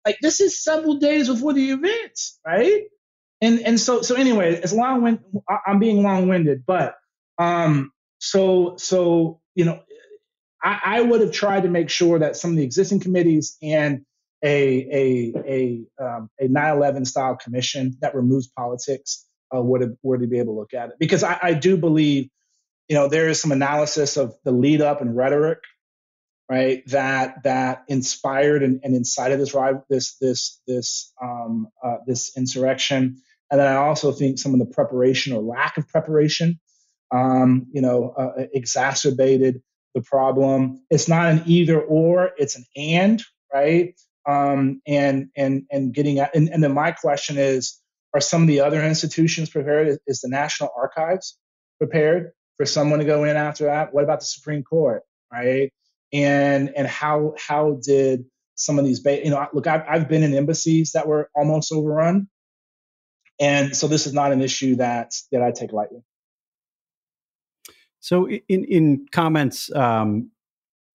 [0.06, 2.84] Like this is several days before the events, right?
[3.42, 5.20] And and so so anyway, it's long wind.
[5.66, 6.96] I'm being long winded, but
[7.38, 9.82] um, so so you know,
[10.64, 14.06] I, I would have tried to make sure that some of the existing committees and
[14.44, 20.40] a a a um, a 9/11 style commission that removes politics uh, would would be
[20.40, 22.30] able to look at it because I, I do believe
[22.88, 25.60] you know there is some analysis of the lead up and rhetoric
[26.50, 26.86] right?
[26.88, 29.54] That that inspired and, and incited this
[29.90, 34.74] this this this um, uh, this insurrection, and then I also think some of the
[34.74, 36.60] preparation or lack of preparation,
[37.12, 39.62] um, you know, uh, exacerbated
[39.94, 40.84] the problem.
[40.90, 43.94] It's not an either or; it's an and, right?
[44.28, 47.80] Um, and and and getting at, and, and then my question is:
[48.16, 50.00] Are some of the other institutions prepared?
[50.08, 51.38] Is the National Archives
[51.78, 53.94] prepared for someone to go in after that?
[53.94, 55.04] What about the Supreme Court?
[55.32, 55.72] Right?
[56.12, 60.34] And and how how did some of these you know look I've, I've been in
[60.34, 62.28] embassies that were almost overrun.
[63.42, 66.04] And so this is not an issue that that i take lightly.
[68.00, 70.32] So in in comments um,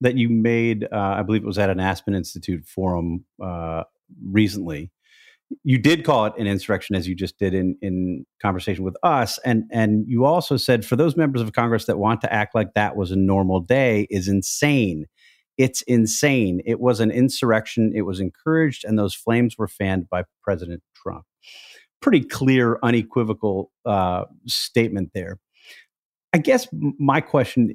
[0.00, 3.84] that you made uh, i believe it was at an aspen institute forum uh,
[4.22, 4.90] recently
[5.62, 9.38] you did call it an insurrection as you just did in in conversation with us.
[9.44, 12.74] And and you also said for those members of congress that want to act like
[12.74, 15.06] that was a normal day is insane.
[15.56, 16.60] It's insane.
[16.66, 17.92] It was an insurrection.
[17.94, 21.24] It was encouraged and those flames were fanned by president trump.
[22.00, 25.38] Pretty clear unequivocal uh, statement there.
[26.32, 27.74] I guess my question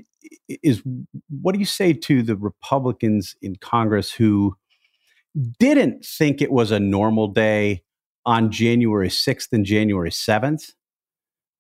[0.63, 0.83] is
[1.29, 4.55] what do you say to the republicans in congress who
[5.59, 7.83] didn't think it was a normal day
[8.25, 10.73] on January 6th and January 7th,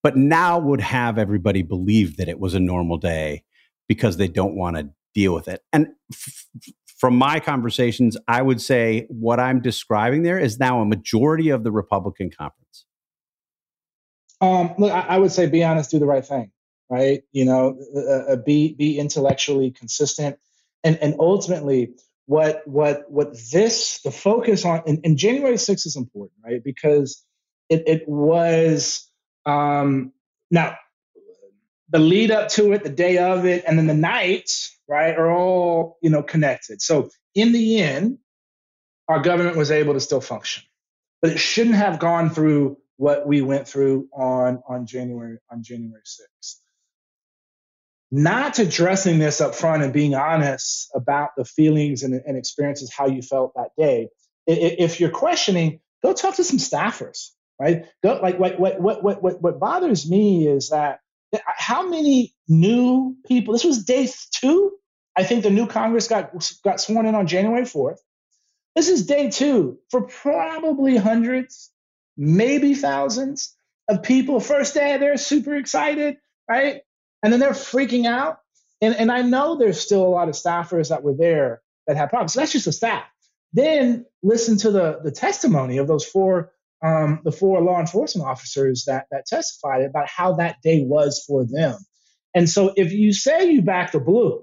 [0.03, 3.43] but now would have everybody believe that it was a normal day
[3.87, 5.61] because they don't want to deal with it.
[5.73, 6.45] And f-
[6.97, 11.63] from my conversations, I would say what I'm describing there is now a majority of
[11.63, 12.85] the Republican conference.
[14.41, 16.51] Um, look, I, I would say be honest, do the right thing,
[16.89, 17.21] right?
[17.31, 20.37] You know, uh, uh, be be intellectually consistent,
[20.83, 21.93] and and ultimately,
[22.29, 26.63] what what what this the focus on and, and January 6th is important, right?
[26.63, 27.25] Because
[27.69, 29.09] it it was
[29.47, 30.13] um,
[30.51, 30.77] now
[31.89, 34.51] the lead up to it, the day of it, and then the night,
[34.87, 36.83] right, are all you know connected.
[36.83, 38.19] So in the end,
[39.07, 40.61] our government was able to still function,
[41.23, 46.03] but it shouldn't have gone through what we went through on on January on January
[46.05, 46.57] 6th.
[48.11, 53.07] Not addressing this up front and being honest about the feelings and, and experiences, how
[53.07, 54.09] you felt that day.
[54.47, 57.85] If you're questioning, go talk to some staffers, right?
[58.01, 61.01] Go, like what what what what what bothers me is that
[61.45, 63.53] how many new people?
[63.53, 64.73] This was day two.
[65.15, 66.31] I think the new Congress got
[66.63, 67.97] got sworn in on January 4th.
[68.75, 71.71] This is day two for probably hundreds,
[72.17, 73.55] maybe thousands
[73.89, 74.39] of people.
[74.39, 76.17] First day, they're super excited,
[76.47, 76.81] right?
[77.23, 78.39] And then they're freaking out.
[78.81, 82.09] And, and I know there's still a lot of staffers that were there that had
[82.09, 82.33] problems.
[82.33, 83.03] So that's just the staff.
[83.53, 86.51] Then listen to the, the testimony of those four
[86.81, 91.45] um, the four law enforcement officers that that testified about how that day was for
[91.45, 91.77] them.
[92.33, 94.41] And so if you say you back the blue,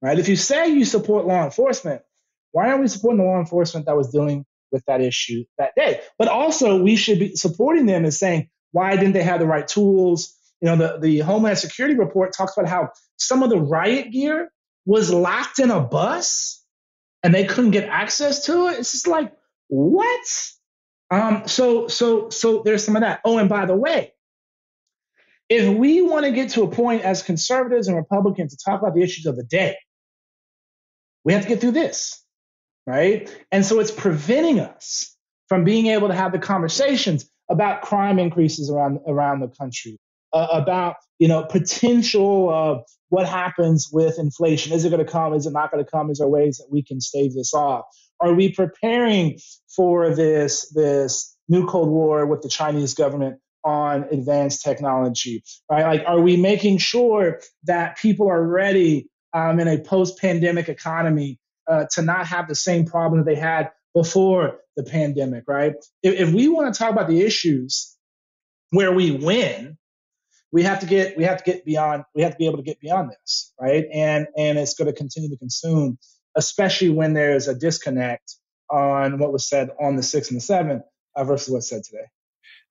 [0.00, 0.18] right?
[0.18, 2.02] If you say you support law enforcement,
[2.52, 6.00] why aren't we supporting the law enforcement that was dealing with that issue that day?
[6.18, 9.66] But also we should be supporting them and saying, why didn't they have the right
[9.66, 10.34] tools?
[10.64, 14.50] You know, the, the Homeland Security report talks about how some of the riot gear
[14.86, 16.64] was locked in a bus
[17.22, 18.78] and they couldn't get access to it.
[18.78, 19.30] It's just like,
[19.68, 20.50] what?
[21.10, 23.20] Um, so so so there's some of that.
[23.26, 24.14] Oh, and by the way,
[25.50, 28.94] if we want to get to a point as conservatives and Republicans to talk about
[28.94, 29.76] the issues of the day,
[31.24, 32.24] we have to get through this,
[32.86, 33.30] right?
[33.52, 35.14] And so it's preventing us
[35.50, 39.98] from being able to have the conversations about crime increases around around the country,
[40.34, 44.72] uh, about you know potential of what happens with inflation.
[44.72, 45.32] Is it going to come?
[45.32, 46.10] Is it not going to come?
[46.10, 47.84] Is there ways that we can stave this off?
[48.20, 49.38] Are we preparing
[49.74, 55.44] for this this new Cold War with the Chinese government on advanced technology?
[55.70, 55.84] Right?
[55.84, 61.86] Like, are we making sure that people are ready um, in a post-pandemic economy uh,
[61.92, 65.44] to not have the same problem that they had before the pandemic?
[65.46, 65.74] Right?
[66.02, 67.96] If, if we want to talk about the issues
[68.70, 69.78] where we win,
[70.54, 72.62] we have to get we have to get beyond we have to be able to
[72.62, 75.98] get beyond this right and and it's going to continue to consume
[76.36, 78.36] especially when there's a disconnect
[78.70, 80.82] on what was said on the sixth and the seventh
[81.16, 82.06] uh, versus what's said today.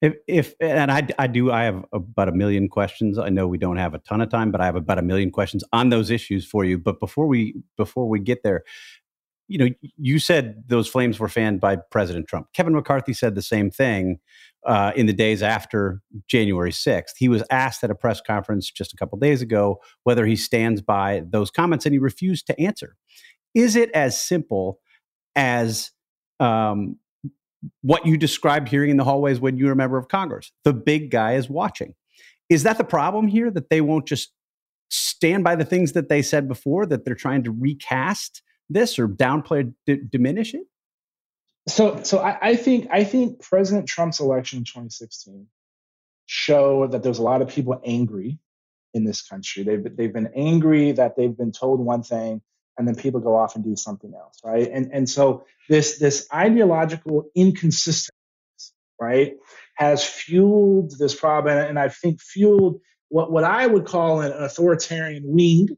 [0.02, 3.18] If, if and I, I do I have about a million questions.
[3.18, 5.32] I know we don't have a ton of time, but I have about a million
[5.32, 6.78] questions on those issues for you.
[6.78, 8.64] But before we before we get there,
[9.48, 12.48] you know, you said those flames were fanned by President Trump.
[12.54, 14.20] Kevin McCarthy said the same thing
[14.66, 17.14] uh, in the days after January 6th.
[17.18, 20.82] He was asked at a press conference just a couple days ago whether he stands
[20.82, 22.96] by those comments, and he refused to answer.
[23.54, 24.80] Is it as simple
[25.36, 25.92] as
[26.40, 26.98] um,
[27.82, 30.52] what you described hearing in the hallways when you were a member of Congress?
[30.64, 31.94] The big guy is watching.
[32.50, 34.32] Is that the problem here that they won't just
[34.90, 39.08] stand by the things that they said before, that they're trying to recast this or
[39.08, 40.64] downplay, d- diminish it?
[41.68, 45.48] So, so I, I think I think President Trump's election in 2016
[46.26, 48.40] showed that there's a lot of people angry
[48.94, 49.64] in this country.
[49.64, 52.42] They've they've been angry that they've been told one thing
[52.78, 54.70] and then people go off and do something else, right?
[54.72, 58.12] And and so this this ideological inconsistency,
[59.00, 59.36] right,
[59.76, 65.24] has fueled this problem, and I think fueled what what I would call an authoritarian
[65.26, 65.70] wing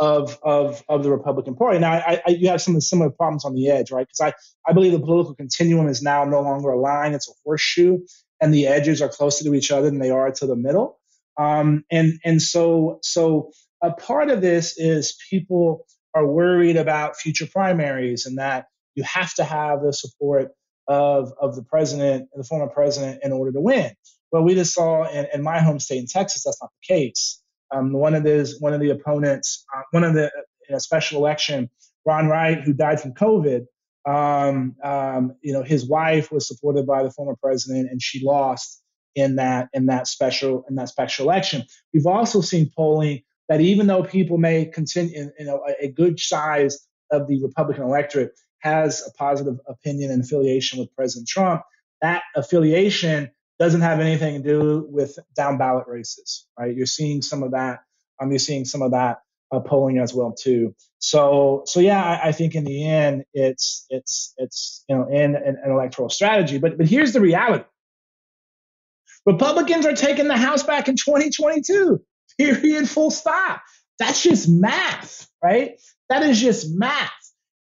[0.00, 1.78] of of of the Republican Party.
[1.78, 4.06] Now, I, I, you have some of the similar problems on the edge, right?
[4.06, 4.32] Because I
[4.68, 7.98] I believe the political continuum is now no longer a line; it's a horseshoe,
[8.40, 10.98] and the edges are closer to each other than they are to the middle.
[11.38, 17.46] Um, and and so so a part of this is people are worried about future
[17.46, 20.52] primaries and that you have to have the support
[20.88, 23.92] of, of the president, the former president, in order to win.
[24.32, 27.39] Well, we just saw in, in my home state in Texas, that's not the case.
[27.72, 30.30] Um, one of the one of the opponents, uh, one of the
[30.68, 31.70] in a special election,
[32.04, 33.66] Ron Wright, who died from COVID,
[34.06, 38.82] um, um, you know, his wife was supported by the former president, and she lost
[39.14, 41.64] in that in that special in that special election.
[41.92, 46.20] We've also seen polling that even though people may continue, you know, a, a good
[46.20, 51.62] size of the Republican electorate has a positive opinion and affiliation with President Trump,
[52.00, 56.74] that affiliation doesn't have anything to do with down ballot races, right?
[56.74, 57.80] You're seeing some of that.
[58.20, 59.18] Um, you're seeing some of that
[59.52, 60.74] uh, polling as well too.
[60.98, 65.36] So so yeah, I, I, think in the end it's it's it's you know in
[65.36, 66.58] an, an electoral strategy.
[66.58, 67.64] But but here's the reality:
[69.26, 72.00] Republicans are taking the House back in 2022.
[72.38, 72.88] Period.
[72.88, 73.60] Full stop.
[73.98, 75.72] That's just math, right?
[76.08, 77.10] That is just math.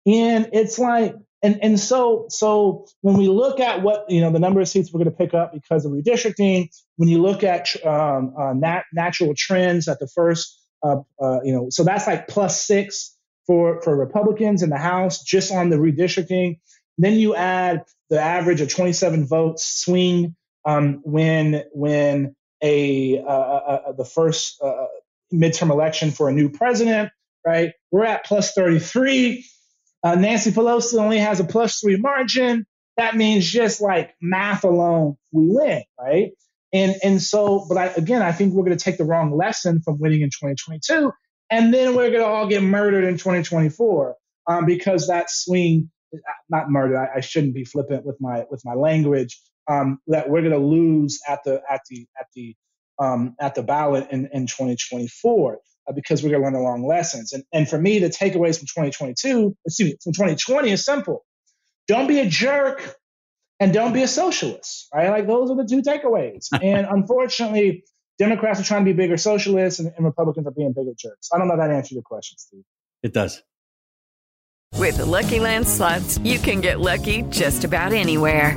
[0.07, 4.39] And it's like, and and so so when we look at what you know the
[4.39, 7.75] number of seats we're going to pick up because of redistricting, when you look at
[7.85, 12.29] um, uh, nat- natural trends at the first, uh, uh, you know, so that's like
[12.29, 16.59] plus six for for Republicans in the House just on the redistricting.
[16.99, 23.83] Then you add the average of 27 votes swing um, when when a, uh, uh,
[23.87, 24.87] uh the first uh,
[25.33, 27.11] midterm election for a new president,
[27.47, 27.73] right?
[27.93, 29.45] We're at plus 33.
[30.03, 32.67] Uh, Nancy Pelosi only has a plus three margin.
[32.97, 36.33] That means just like math alone, we win, right?
[36.73, 39.81] And and so, but I, again, I think we're going to take the wrong lesson
[39.83, 41.13] from winning in 2022,
[41.51, 45.91] and then we're going to all get murdered in 2024 um, because that swing,
[46.51, 46.97] not murdered.
[46.99, 49.41] I, I, shouldn't be flippant with my with my language.
[49.67, 52.55] Um, that we're going to lose at the at the at the
[52.99, 55.57] um, at the ballot in, in 2024 uh,
[55.89, 57.33] Uh, because we're going to learn the long lessons.
[57.33, 61.25] And, and for me, the takeaways from 2022, excuse me, from 2020 is simple.
[61.87, 62.97] Don't be a jerk
[63.61, 65.11] and don't be a socialist, right?
[65.11, 66.49] Like those are the two takeaways.
[66.63, 67.85] and unfortunately,
[68.19, 71.31] Democrats are trying to be bigger socialists and, and Republicans are being bigger jerks.
[71.33, 72.65] I don't know if that answered your question, Steve.
[73.03, 73.43] It does.
[74.75, 78.57] With the Lucky Land slots, you can get lucky just about anywhere.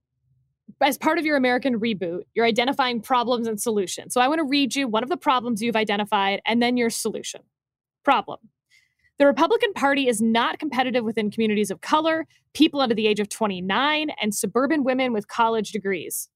[0.79, 4.13] as part of your American reboot, you're identifying problems and solutions.
[4.13, 6.89] So I want to read you one of the problems you've identified and then your
[6.89, 7.41] solution.
[8.03, 8.39] Problem.
[9.19, 13.29] The Republican Party is not competitive within communities of color, people under the age of
[13.29, 16.29] 29, and suburban women with college degrees.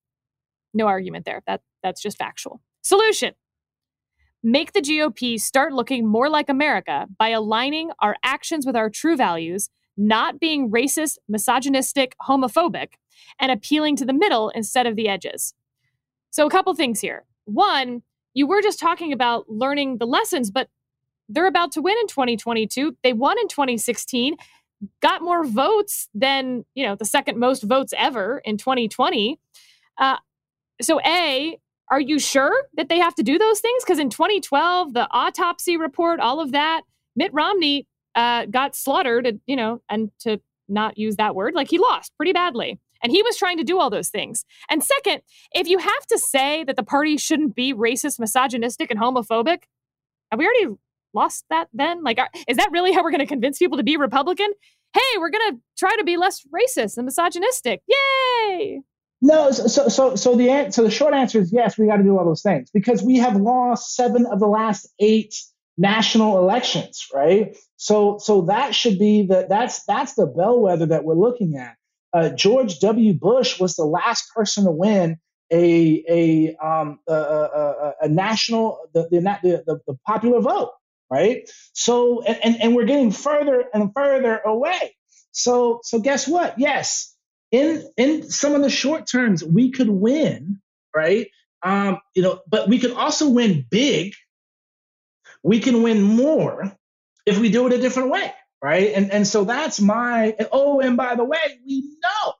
[0.74, 1.41] No argument there.
[1.48, 2.62] That, that's just factual.
[2.84, 3.34] Solution
[4.43, 9.17] Make the GOP start looking more like America by aligning our actions with our true
[9.17, 12.93] values, not being racist, misogynistic, homophobic,
[13.39, 15.53] and appealing to the middle instead of the edges.
[16.31, 17.25] So, a couple things here.
[17.45, 18.03] One,
[18.34, 20.69] you were just talking about learning the lessons, but
[21.29, 22.97] they're about to win in 2022.
[23.03, 24.36] They won in 2016,
[25.01, 29.39] got more votes than, you know, the second most votes ever in 2020.
[29.97, 30.17] Uh,
[30.81, 31.58] so, A,
[31.89, 33.84] are you sure that they have to do those things?
[33.84, 36.81] Because in 2012, the autopsy report, all of that,
[37.15, 41.78] Mitt Romney uh, got slaughtered, you know, and to not use that word, like he
[41.78, 42.80] lost pretty badly.
[43.04, 44.45] And he was trying to do all those things.
[44.69, 45.21] And second,
[45.54, 49.63] if you have to say that the party shouldn't be racist, misogynistic, and homophobic,
[50.32, 50.75] have we already
[51.13, 52.04] lost that then?
[52.04, 54.51] Like, is that really how we're going to convince people to be Republican?
[54.93, 57.82] Hey, we're going to try to be less racist and misogynistic.
[57.88, 58.82] Yay!
[59.21, 62.17] No, so so so the so the short answer is yes, we got to do
[62.17, 65.36] all those things because we have lost seven of the last eight
[65.77, 67.55] national elections, right?
[67.77, 71.75] So so that should be the that's that's the bellwether that we're looking at
[72.15, 73.13] uh, George W.
[73.13, 75.17] Bush was the last person to win
[75.51, 80.71] a a um, a, a, a, national the the, the the popular vote,
[81.11, 81.49] right?
[81.73, 84.95] So and, and and we're getting further and further away.
[85.33, 86.57] So so guess what?
[86.57, 87.13] Yes,
[87.51, 90.61] in in some of the short terms we could win,
[90.95, 91.27] right?
[91.63, 94.13] Um, you know, but we could also win big.
[95.45, 96.75] We can win more
[97.25, 98.34] if we do it a different way
[98.65, 98.93] right?
[98.95, 102.34] And and so that's my oh, and by the way, we know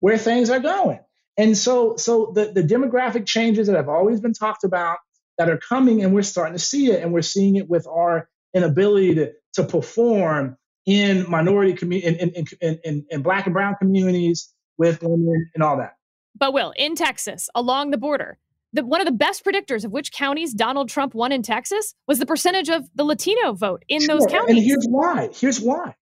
[0.00, 1.00] where things are going.
[1.38, 4.98] And so so the, the demographic changes that have always been talked about
[5.38, 8.28] that are coming and we're starting to see it and we're seeing it with our
[8.54, 13.76] inability to to perform in minority community in, in, in, in, in black and brown
[13.76, 15.94] communities with women and all that.
[16.36, 18.38] But Will, in Texas, along the border,
[18.72, 22.18] the, one of the best predictors of which counties Donald Trump won in Texas was
[22.18, 24.16] the percentage of the Latino vote in sure.
[24.16, 24.56] those counties.
[24.56, 25.28] And here's why.
[25.34, 25.94] Here's why.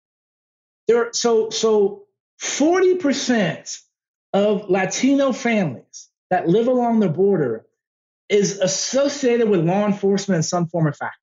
[0.89, 2.05] There, are, so so
[2.39, 3.79] forty percent
[4.33, 7.67] of Latino families that live along the border
[8.29, 11.19] is associated with law enforcement in some form or factor,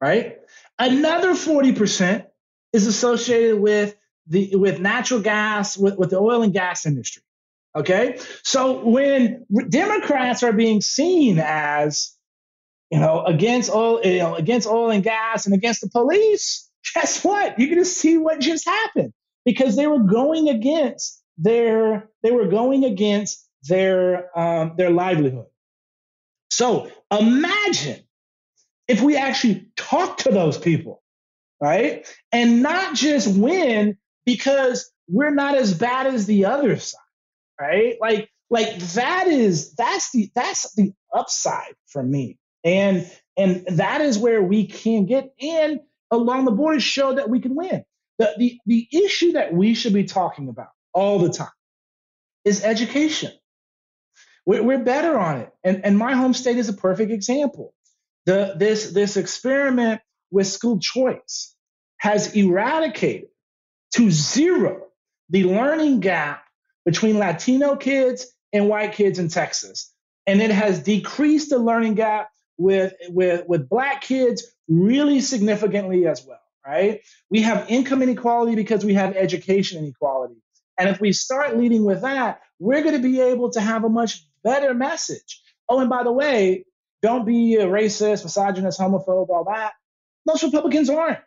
[0.00, 0.38] right?
[0.78, 2.26] Another forty percent
[2.72, 3.96] is associated with
[4.26, 7.22] the with natural gas, with, with the oil and gas industry.
[7.78, 8.18] Okay.
[8.42, 12.12] So when Democrats are being seen as,
[12.90, 17.22] you know, against oil, you know, against oil and gas and against the police, guess
[17.22, 17.58] what?
[17.58, 19.12] You're going to see what just happened
[19.44, 25.46] because they were going against their they were going against their um, their livelihood.
[26.50, 28.00] So imagine
[28.88, 31.02] if we actually talk to those people,
[31.62, 36.98] right, and not just win because we're not as bad as the other side,
[37.60, 37.96] right?
[38.00, 44.18] Like like that is that's the that's the upside for me, and and that is
[44.18, 45.80] where we can get in
[46.10, 47.84] along the board show that we can win.
[48.18, 51.48] The, the, the issue that we should be talking about all the time
[52.44, 53.32] is education.
[54.44, 55.52] We're, we're better on it.
[55.62, 57.74] And, and my home state is a perfect example.
[58.26, 60.00] The, this, this experiment
[60.30, 61.54] with school choice
[61.98, 63.28] has eradicated
[63.94, 64.86] to zero
[65.30, 66.42] the learning gap
[66.88, 69.92] between Latino kids and white kids in Texas.
[70.26, 76.24] And it has decreased the learning gap with, with, with black kids really significantly as
[76.24, 77.02] well, right?
[77.28, 80.36] We have income inequality because we have education inequality.
[80.78, 83.90] And if we start leading with that, we're going to be able to have a
[83.90, 85.42] much better message.
[85.68, 86.64] Oh, and by the way,
[87.02, 89.74] don't be a racist, misogynist, homophobe, all that.
[90.24, 91.18] Most Republicans aren't.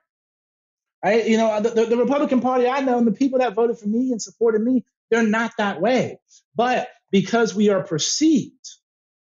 [1.06, 1.28] Right?
[1.28, 4.12] You know, the, the Republican Party I know and the people that voted for me
[4.12, 6.20] and supported me, they're not that way.
[6.56, 8.56] But because we are perceived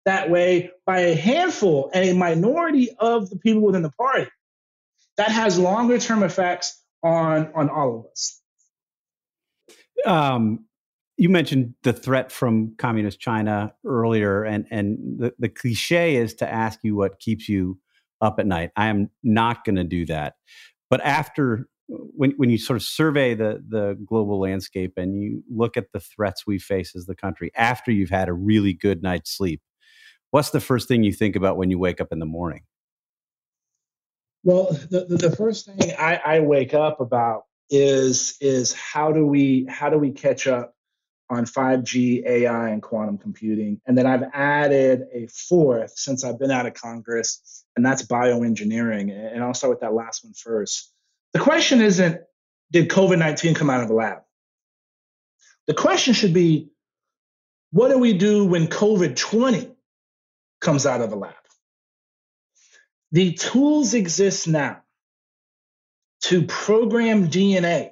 [0.05, 4.29] that way by a handful and a minority of the people within the party,
[5.17, 8.41] that has longer term effects on on all of us.
[10.05, 10.65] Um,
[11.17, 16.51] you mentioned the threat from communist China earlier, and and the, the cliche is to
[16.51, 17.79] ask you what keeps you
[18.21, 18.71] up at night.
[18.75, 20.35] I am not going to do that.
[20.89, 25.77] But after when when you sort of survey the the global landscape and you look
[25.77, 29.35] at the threats we face as the country after you've had a really good night's
[29.35, 29.61] sleep,
[30.31, 32.61] what's the first thing you think about when you wake up in the morning?
[34.43, 39.25] Well, the, the, the first thing I, I wake up about is is how do
[39.25, 40.73] we how do we catch up
[41.29, 43.79] on 5G, AI, and quantum computing.
[43.87, 49.11] And then I've added a fourth since I've been out of Congress, and that's bioengineering.
[49.11, 50.92] And I'll start with that last one first.
[51.33, 52.21] The question isn't,
[52.71, 54.19] did COVID 19 come out of the lab?
[55.67, 56.69] The question should be,
[57.71, 59.73] what do we do when COVID 20
[60.63, 61.35] comes out of the lab.
[63.11, 64.81] The tools exist now
[66.23, 67.91] to program DNA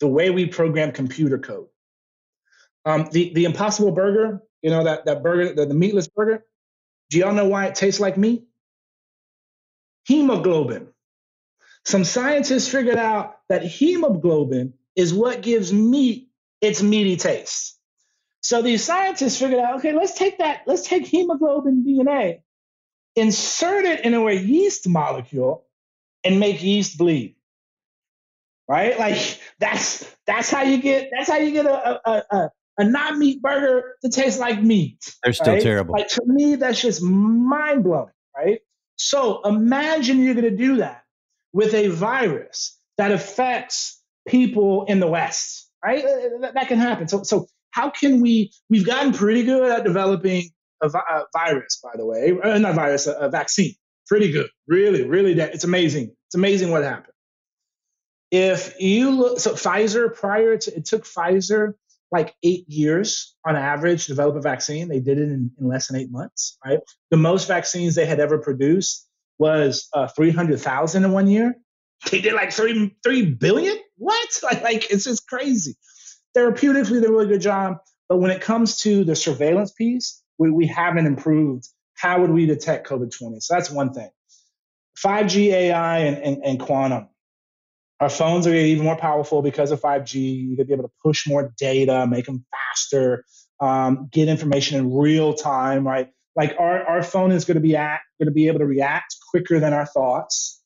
[0.00, 1.66] the way we program computer code.
[2.86, 6.44] Um, the, the Impossible Burger, you know, that, that burger, the, the meatless burger,
[7.10, 8.44] do y'all know why it tastes like meat?
[10.04, 10.88] Hemoglobin.
[11.88, 16.28] Some scientists figured out that hemoglobin is what gives meat
[16.60, 17.78] its meaty taste.
[18.42, 22.42] So these scientists figured out, okay, let's take that, let's take hemoglobin DNA,
[23.16, 25.64] insert it into a yeast molecule,
[26.24, 27.36] and make yeast bleed.
[28.68, 28.98] Right?
[28.98, 33.18] Like that's that's how you get that's how you get a a, a, a non
[33.18, 35.16] meat burger to taste like meat.
[35.24, 35.62] They're still right?
[35.62, 35.94] terrible.
[35.94, 38.60] Like to me, that's just mind blowing, right?
[38.96, 41.04] So imagine you're gonna do that
[41.52, 46.02] with a virus that affects people in the West, right?
[46.02, 47.08] That, that can happen.
[47.08, 48.52] So so how can we?
[48.68, 50.50] We've gotten pretty good at developing
[50.82, 53.74] a, vi- a virus, by the way, uh, not virus, a, a, vaccine.
[54.06, 55.34] Pretty good, really, really.
[55.34, 56.14] De- it's amazing.
[56.26, 57.12] It's amazing what happened.
[58.30, 61.74] If you look, so Pfizer prior to it took Pfizer
[62.10, 64.88] like eight years on average to develop a vaccine.
[64.88, 66.58] They did it in, in less than eight months.
[66.64, 66.78] Right,
[67.10, 69.07] the most vaccines they had ever produced
[69.38, 71.54] was uh, three hundred thousand in one year.
[72.10, 73.76] They did like three three billion.
[73.96, 74.28] What?
[74.42, 75.76] Like, like it's just crazy
[76.38, 77.78] therapeutically, they did a really good job.
[78.08, 81.68] But when it comes to the surveillance piece, we, we haven't improved.
[81.94, 83.40] How would we detect COVID 20?
[83.40, 84.10] So that's one thing.
[85.04, 87.08] 5G AI and, and, and quantum.
[88.00, 90.14] Our phones are even more powerful because of 5G.
[90.14, 93.24] You're going to be able to push more data, make them faster,
[93.60, 96.08] um, get information in real time, right?
[96.38, 99.16] Like our, our phone is going to be at, going to be able to react
[99.28, 100.62] quicker than our thoughts.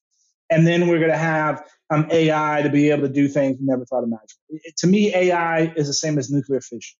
[0.51, 3.64] And then we're going to have um, AI to be able to do things we
[3.64, 4.61] never thought imaginable.
[4.77, 6.99] To me, AI is the same as nuclear fission.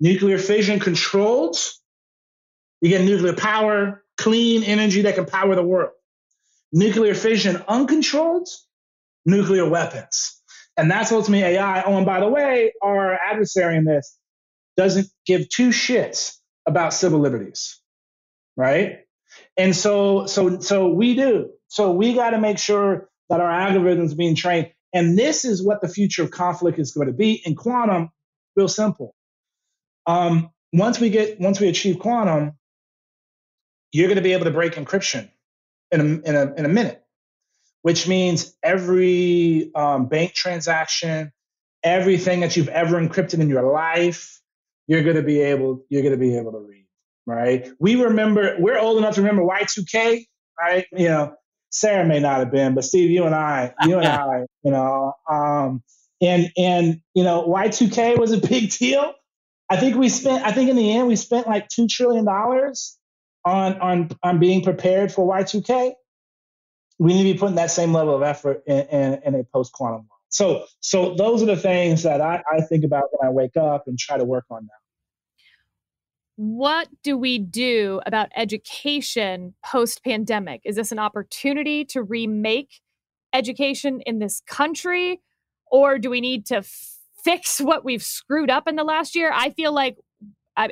[0.00, 1.58] Nuclear fission controlled,
[2.80, 5.92] you get nuclear power, clean energy that can power the world.
[6.72, 8.48] Nuclear fission uncontrolled,
[9.26, 10.40] nuclear weapons.
[10.78, 11.82] And that's ultimately AI.
[11.82, 14.16] Oh, and by the way, our adversary in this
[14.78, 17.80] doesn't give two shits about civil liberties,
[18.56, 19.00] right?
[19.56, 21.50] And so, so, so we do.
[21.68, 24.72] So we got to make sure that our algorithms being trained.
[24.92, 27.42] And this is what the future of conflict is going to be.
[27.44, 28.10] In quantum,
[28.56, 29.14] real simple.
[30.06, 32.52] Um, once we get, once we achieve quantum,
[33.92, 35.30] you're going to be able to break encryption
[35.90, 37.02] in a, in a, in a minute.
[37.82, 41.32] which means every um, bank transaction,
[41.82, 44.40] everything that you've ever encrypted in your life,
[44.86, 46.86] you're going to be able you're going to be able to read.
[47.26, 47.68] Right?
[47.78, 50.26] We remember we're old enough to remember Y2K.
[50.58, 50.86] Right?
[50.92, 51.34] You know,
[51.70, 55.12] Sarah may not have been, but Steve, you and I, you and I, you know,
[55.28, 55.82] um,
[56.20, 59.14] and and you know, Y2K was a big deal.
[59.70, 60.44] I think we spent.
[60.44, 62.96] I think in the end, we spent like two trillion dollars
[63.44, 65.92] on on on being prepared for Y2K.
[66.98, 69.72] We need to be putting that same level of effort in, in, in a post
[69.72, 70.13] quantum world.
[70.34, 73.84] So so those are the things that I, I think about when I wake up
[73.86, 74.78] and try to work on now
[76.36, 80.62] what do we do about education post pandemic?
[80.64, 82.80] Is this an opportunity to remake
[83.32, 85.20] education in this country?
[85.70, 89.30] Or do we need to f- fix what we've screwed up in the last year?
[89.32, 89.96] I feel like
[90.56, 90.70] I,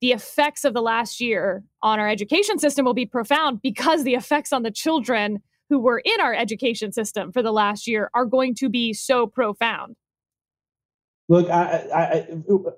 [0.00, 4.14] the effects of the last year on our education system will be profound because the
[4.14, 5.42] effects on the children
[5.72, 9.26] who were in our education system for the last year are going to be so
[9.26, 9.96] profound.
[11.30, 12.26] Look, I, I,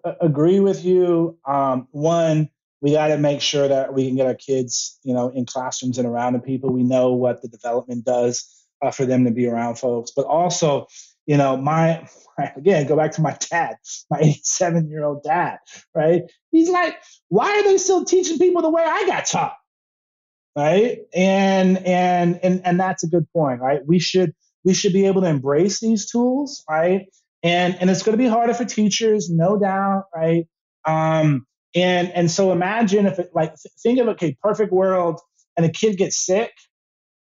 [0.05, 1.37] I agree with you.
[1.45, 5.31] Um, one, we got to make sure that we can get our kids, you know,
[5.31, 6.73] in classrooms and around the people.
[6.73, 10.87] We know what the development does uh, for them to be around folks, but also,
[11.27, 12.09] you know, my
[12.57, 13.75] again, go back to my dad,
[14.09, 15.59] my 87 year old dad,
[15.97, 16.23] right?
[16.53, 16.95] He's like,
[17.29, 19.57] why are they still teaching people the way I got taught?
[20.57, 20.99] Right.
[21.13, 23.81] And, and, and, and that's a good point, right?
[23.85, 24.33] We should,
[24.65, 27.07] we should be able to embrace these tools, right?
[27.45, 30.47] and and it's going to be harder for teachers, no doubt, right?
[30.87, 35.21] Um, and and so imagine if it like think of okay, perfect world,
[35.57, 36.53] and a kid gets sick,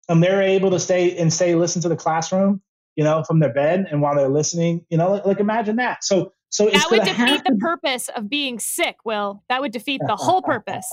[0.08, 2.62] and they're able to stay and stay listen to the classroom,
[2.96, 6.02] you know, from their bed, and while they're listening, you know, like, like imagine that.
[6.02, 8.98] So so that would defeat the purpose of being sick.
[9.04, 10.86] Will that would defeat the whole purpose?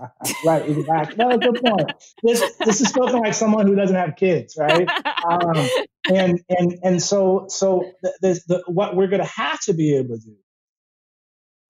[0.44, 1.16] right, exactly.
[1.16, 1.90] No, good point.
[2.22, 4.86] This this is spoken like someone who doesn't have kids, right?
[5.26, 5.68] Um,
[6.12, 10.18] and and and so so the, the, what we're going to have to be able
[10.18, 10.36] to do,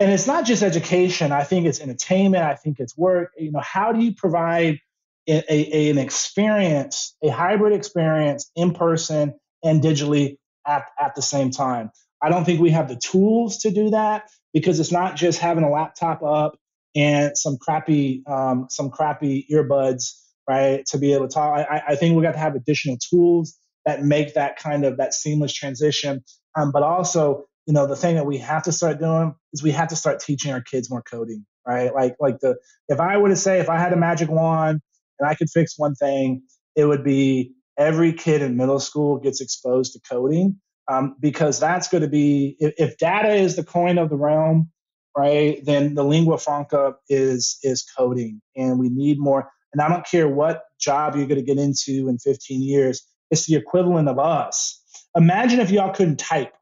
[0.01, 1.33] and it's not just education.
[1.33, 2.43] I think it's entertainment.
[2.43, 3.31] I think it's work.
[3.39, 4.81] You know, how do you provide
[5.27, 10.37] a, a, an experience, a hybrid experience, in person and digitally
[10.67, 11.91] at at the same time?
[12.23, 15.65] I don't think we have the tools to do that because it's not just having
[15.65, 16.57] a laptop up
[16.95, 20.15] and some crappy um, some crappy earbuds,
[20.49, 21.67] right, to be able to talk.
[21.71, 25.15] I, I think we got to have additional tools that make that kind of that
[25.15, 26.25] seamless transition.
[26.57, 29.73] Um, but also, you know, the thing that we have to start doing is we
[29.73, 31.95] have to start teaching our kids more coding, right?
[31.95, 32.57] Like like the
[32.89, 34.81] if I were to say if I had a magic wand
[35.19, 36.43] and I could fix one thing,
[36.75, 40.59] it would be every kid in middle school gets exposed to coding
[40.89, 44.71] um, because that's going to be if, if, data is the coin of the realm,
[45.17, 45.65] right?
[45.65, 49.51] Then the lingua franca is is coding, and we need more.
[49.73, 53.47] And I don't care what job you're going to get into in 15 years; it's
[53.47, 54.81] the equivalent of us.
[55.17, 56.55] Imagine if y'all couldn't type,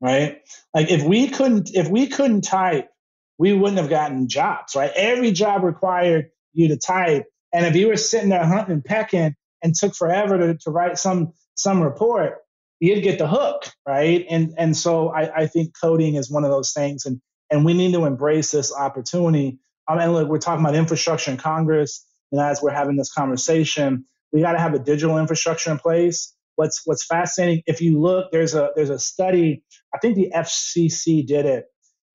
[0.00, 0.40] right?
[0.74, 2.90] Like if we couldn't if we couldn't type,
[3.38, 4.92] we wouldn't have gotten jobs, right?
[4.94, 9.34] Every job required you to type, and if you were sitting there hunting and pecking
[9.62, 12.42] and took forever to, to write some some report,
[12.80, 14.24] you'd get the hook, right?
[14.28, 17.20] And and so I, I think coding is one of those things, and
[17.50, 19.58] and we need to embrace this opportunity.
[19.88, 24.04] Um, and look, we're talking about infrastructure in Congress, and as we're having this conversation,
[24.32, 26.34] we got to have a digital infrastructure in place.
[26.56, 29.62] What's what's fascinating, if you look, there's a there's a study.
[29.94, 31.66] I think the FCC did it.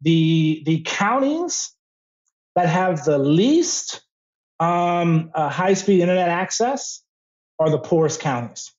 [0.02, 1.74] The the counties
[2.56, 4.02] that have the least
[4.60, 7.04] um, uh, high speed internet access
[7.60, 8.72] are the poorest counties.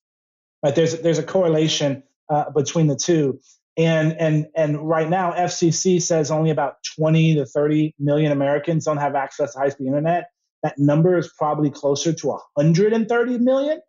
[0.62, 0.74] Right?
[0.74, 3.40] There's there's a correlation uh, between the two.
[3.76, 8.98] And and and right now, FCC says only about 20 to 30 million Americans don't
[8.98, 10.30] have access to high-speed internet.
[10.62, 13.80] That number is probably closer to 130 million.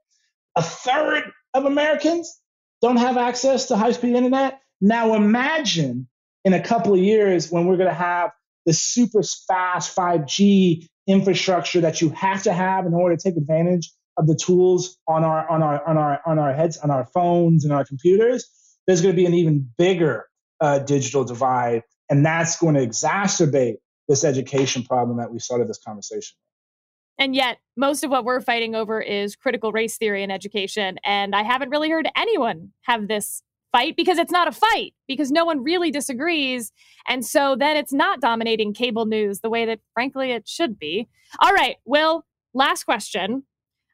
[0.56, 2.40] A third of Americans
[2.82, 4.62] don't have access to high-speed internet.
[4.80, 6.08] Now imagine
[6.46, 8.32] in a couple of years when we're going to have
[8.66, 13.92] the super fast 5G infrastructure that you have to have in order to take advantage
[14.18, 17.64] of the tools on our on our on our on our heads on our phones
[17.64, 18.50] and our computers,
[18.86, 20.28] there's going to be an even bigger
[20.62, 23.76] uh, digital divide, and that's going to exacerbate
[24.08, 26.36] this education problem that we started this conversation.
[26.38, 27.26] With.
[27.26, 31.36] And yet, most of what we're fighting over is critical race theory in education, and
[31.36, 33.44] I haven't really heard anyone have this
[33.74, 36.72] fight because it's not a fight because no one really disagrees
[37.08, 41.10] and so then it's not dominating cable news the way that frankly it should be
[41.40, 43.44] all right will last question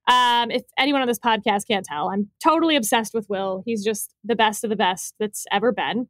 [0.09, 3.63] um, if anyone on this podcast can't tell, I'm totally obsessed with Will.
[3.65, 6.07] He's just the best of the best that's ever been.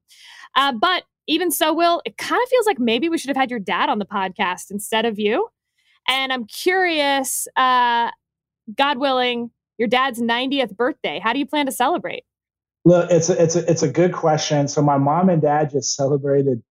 [0.56, 3.52] Uh, but even so, Will, it kind of feels like maybe we should have had
[3.52, 5.50] your dad on the podcast instead of you.
[6.08, 8.10] And I'm curious, uh,
[8.76, 11.20] God willing, your dad's 90th birthday.
[11.22, 12.24] How do you plan to celebrate?
[12.86, 14.68] Look, it's a, it's a, it's a good question.
[14.68, 16.64] So my mom and dad just celebrated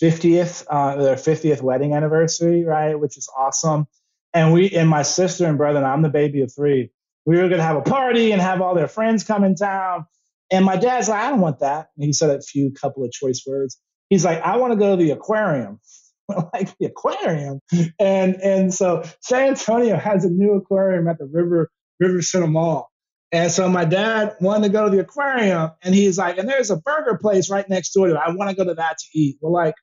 [0.00, 2.94] 50th uh, their 50th wedding anniversary, right?
[2.94, 3.86] Which is awesome.
[4.34, 6.90] And we and my sister and brother, and I'm the baby of three.
[7.24, 10.06] We were gonna have a party and have all their friends come in town.
[10.50, 11.88] And my dad's like, I don't want that.
[11.96, 13.78] And he said a few couple of choice words.
[14.10, 15.80] He's like, I want to go to the aquarium.
[16.52, 17.60] like the aquarium.
[17.98, 21.70] And and so San Antonio has a new aquarium at the River
[22.00, 22.90] River Center Mall.
[23.32, 26.70] And so my dad wanted to go to the aquarium, and he's like, and there's
[26.70, 28.18] a burger place right next door to it.
[28.24, 29.38] I want to go to that to eat.
[29.40, 29.74] We're like,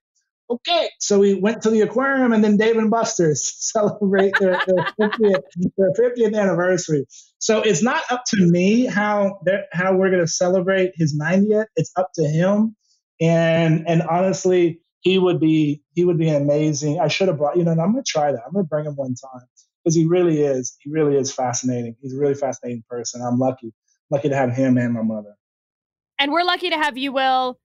[0.50, 0.90] okay.
[1.00, 5.42] So we went to the aquarium, and then Dave and Buster's celebrate their, their, 50th,
[5.78, 7.06] their 50th anniversary.
[7.40, 9.40] So it's not up to me how
[9.72, 11.66] how we're going to celebrate his 90th.
[11.76, 12.76] It's up to him.
[13.22, 17.00] And and honestly, he would be he would be amazing.
[17.00, 17.72] I should have brought you know.
[17.72, 18.42] I'm going to try that.
[18.46, 19.48] I'm going to bring him one time
[19.84, 20.76] because he really is.
[20.80, 21.96] He really is fascinating.
[22.02, 23.22] He's a really fascinating person.
[23.22, 23.74] I'm lucky,
[24.10, 25.36] lucky to have him and my mother.
[26.20, 27.60] And we're lucky to have you, Will.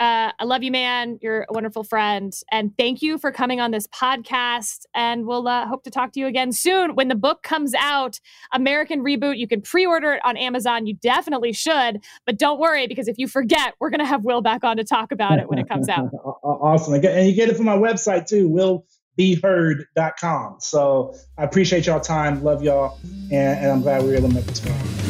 [0.00, 1.18] Uh, I love you, man.
[1.20, 2.32] You're a wonderful friend.
[2.50, 4.86] And thank you for coming on this podcast.
[4.94, 6.94] And we'll uh, hope to talk to you again soon.
[6.94, 8.18] When the book comes out,
[8.54, 10.86] American Reboot, you can pre order it on Amazon.
[10.86, 12.02] You definitely should.
[12.24, 14.84] But don't worry, because if you forget, we're going to have Will back on to
[14.84, 16.08] talk about it when it comes out.
[16.42, 16.94] awesome.
[16.94, 18.48] And you get it from my website too,
[19.18, 20.56] willbeheard.com.
[20.60, 22.42] So I appreciate y'all time.
[22.42, 22.98] Love y'all.
[23.30, 25.09] And, and I'm glad we were able to make this one.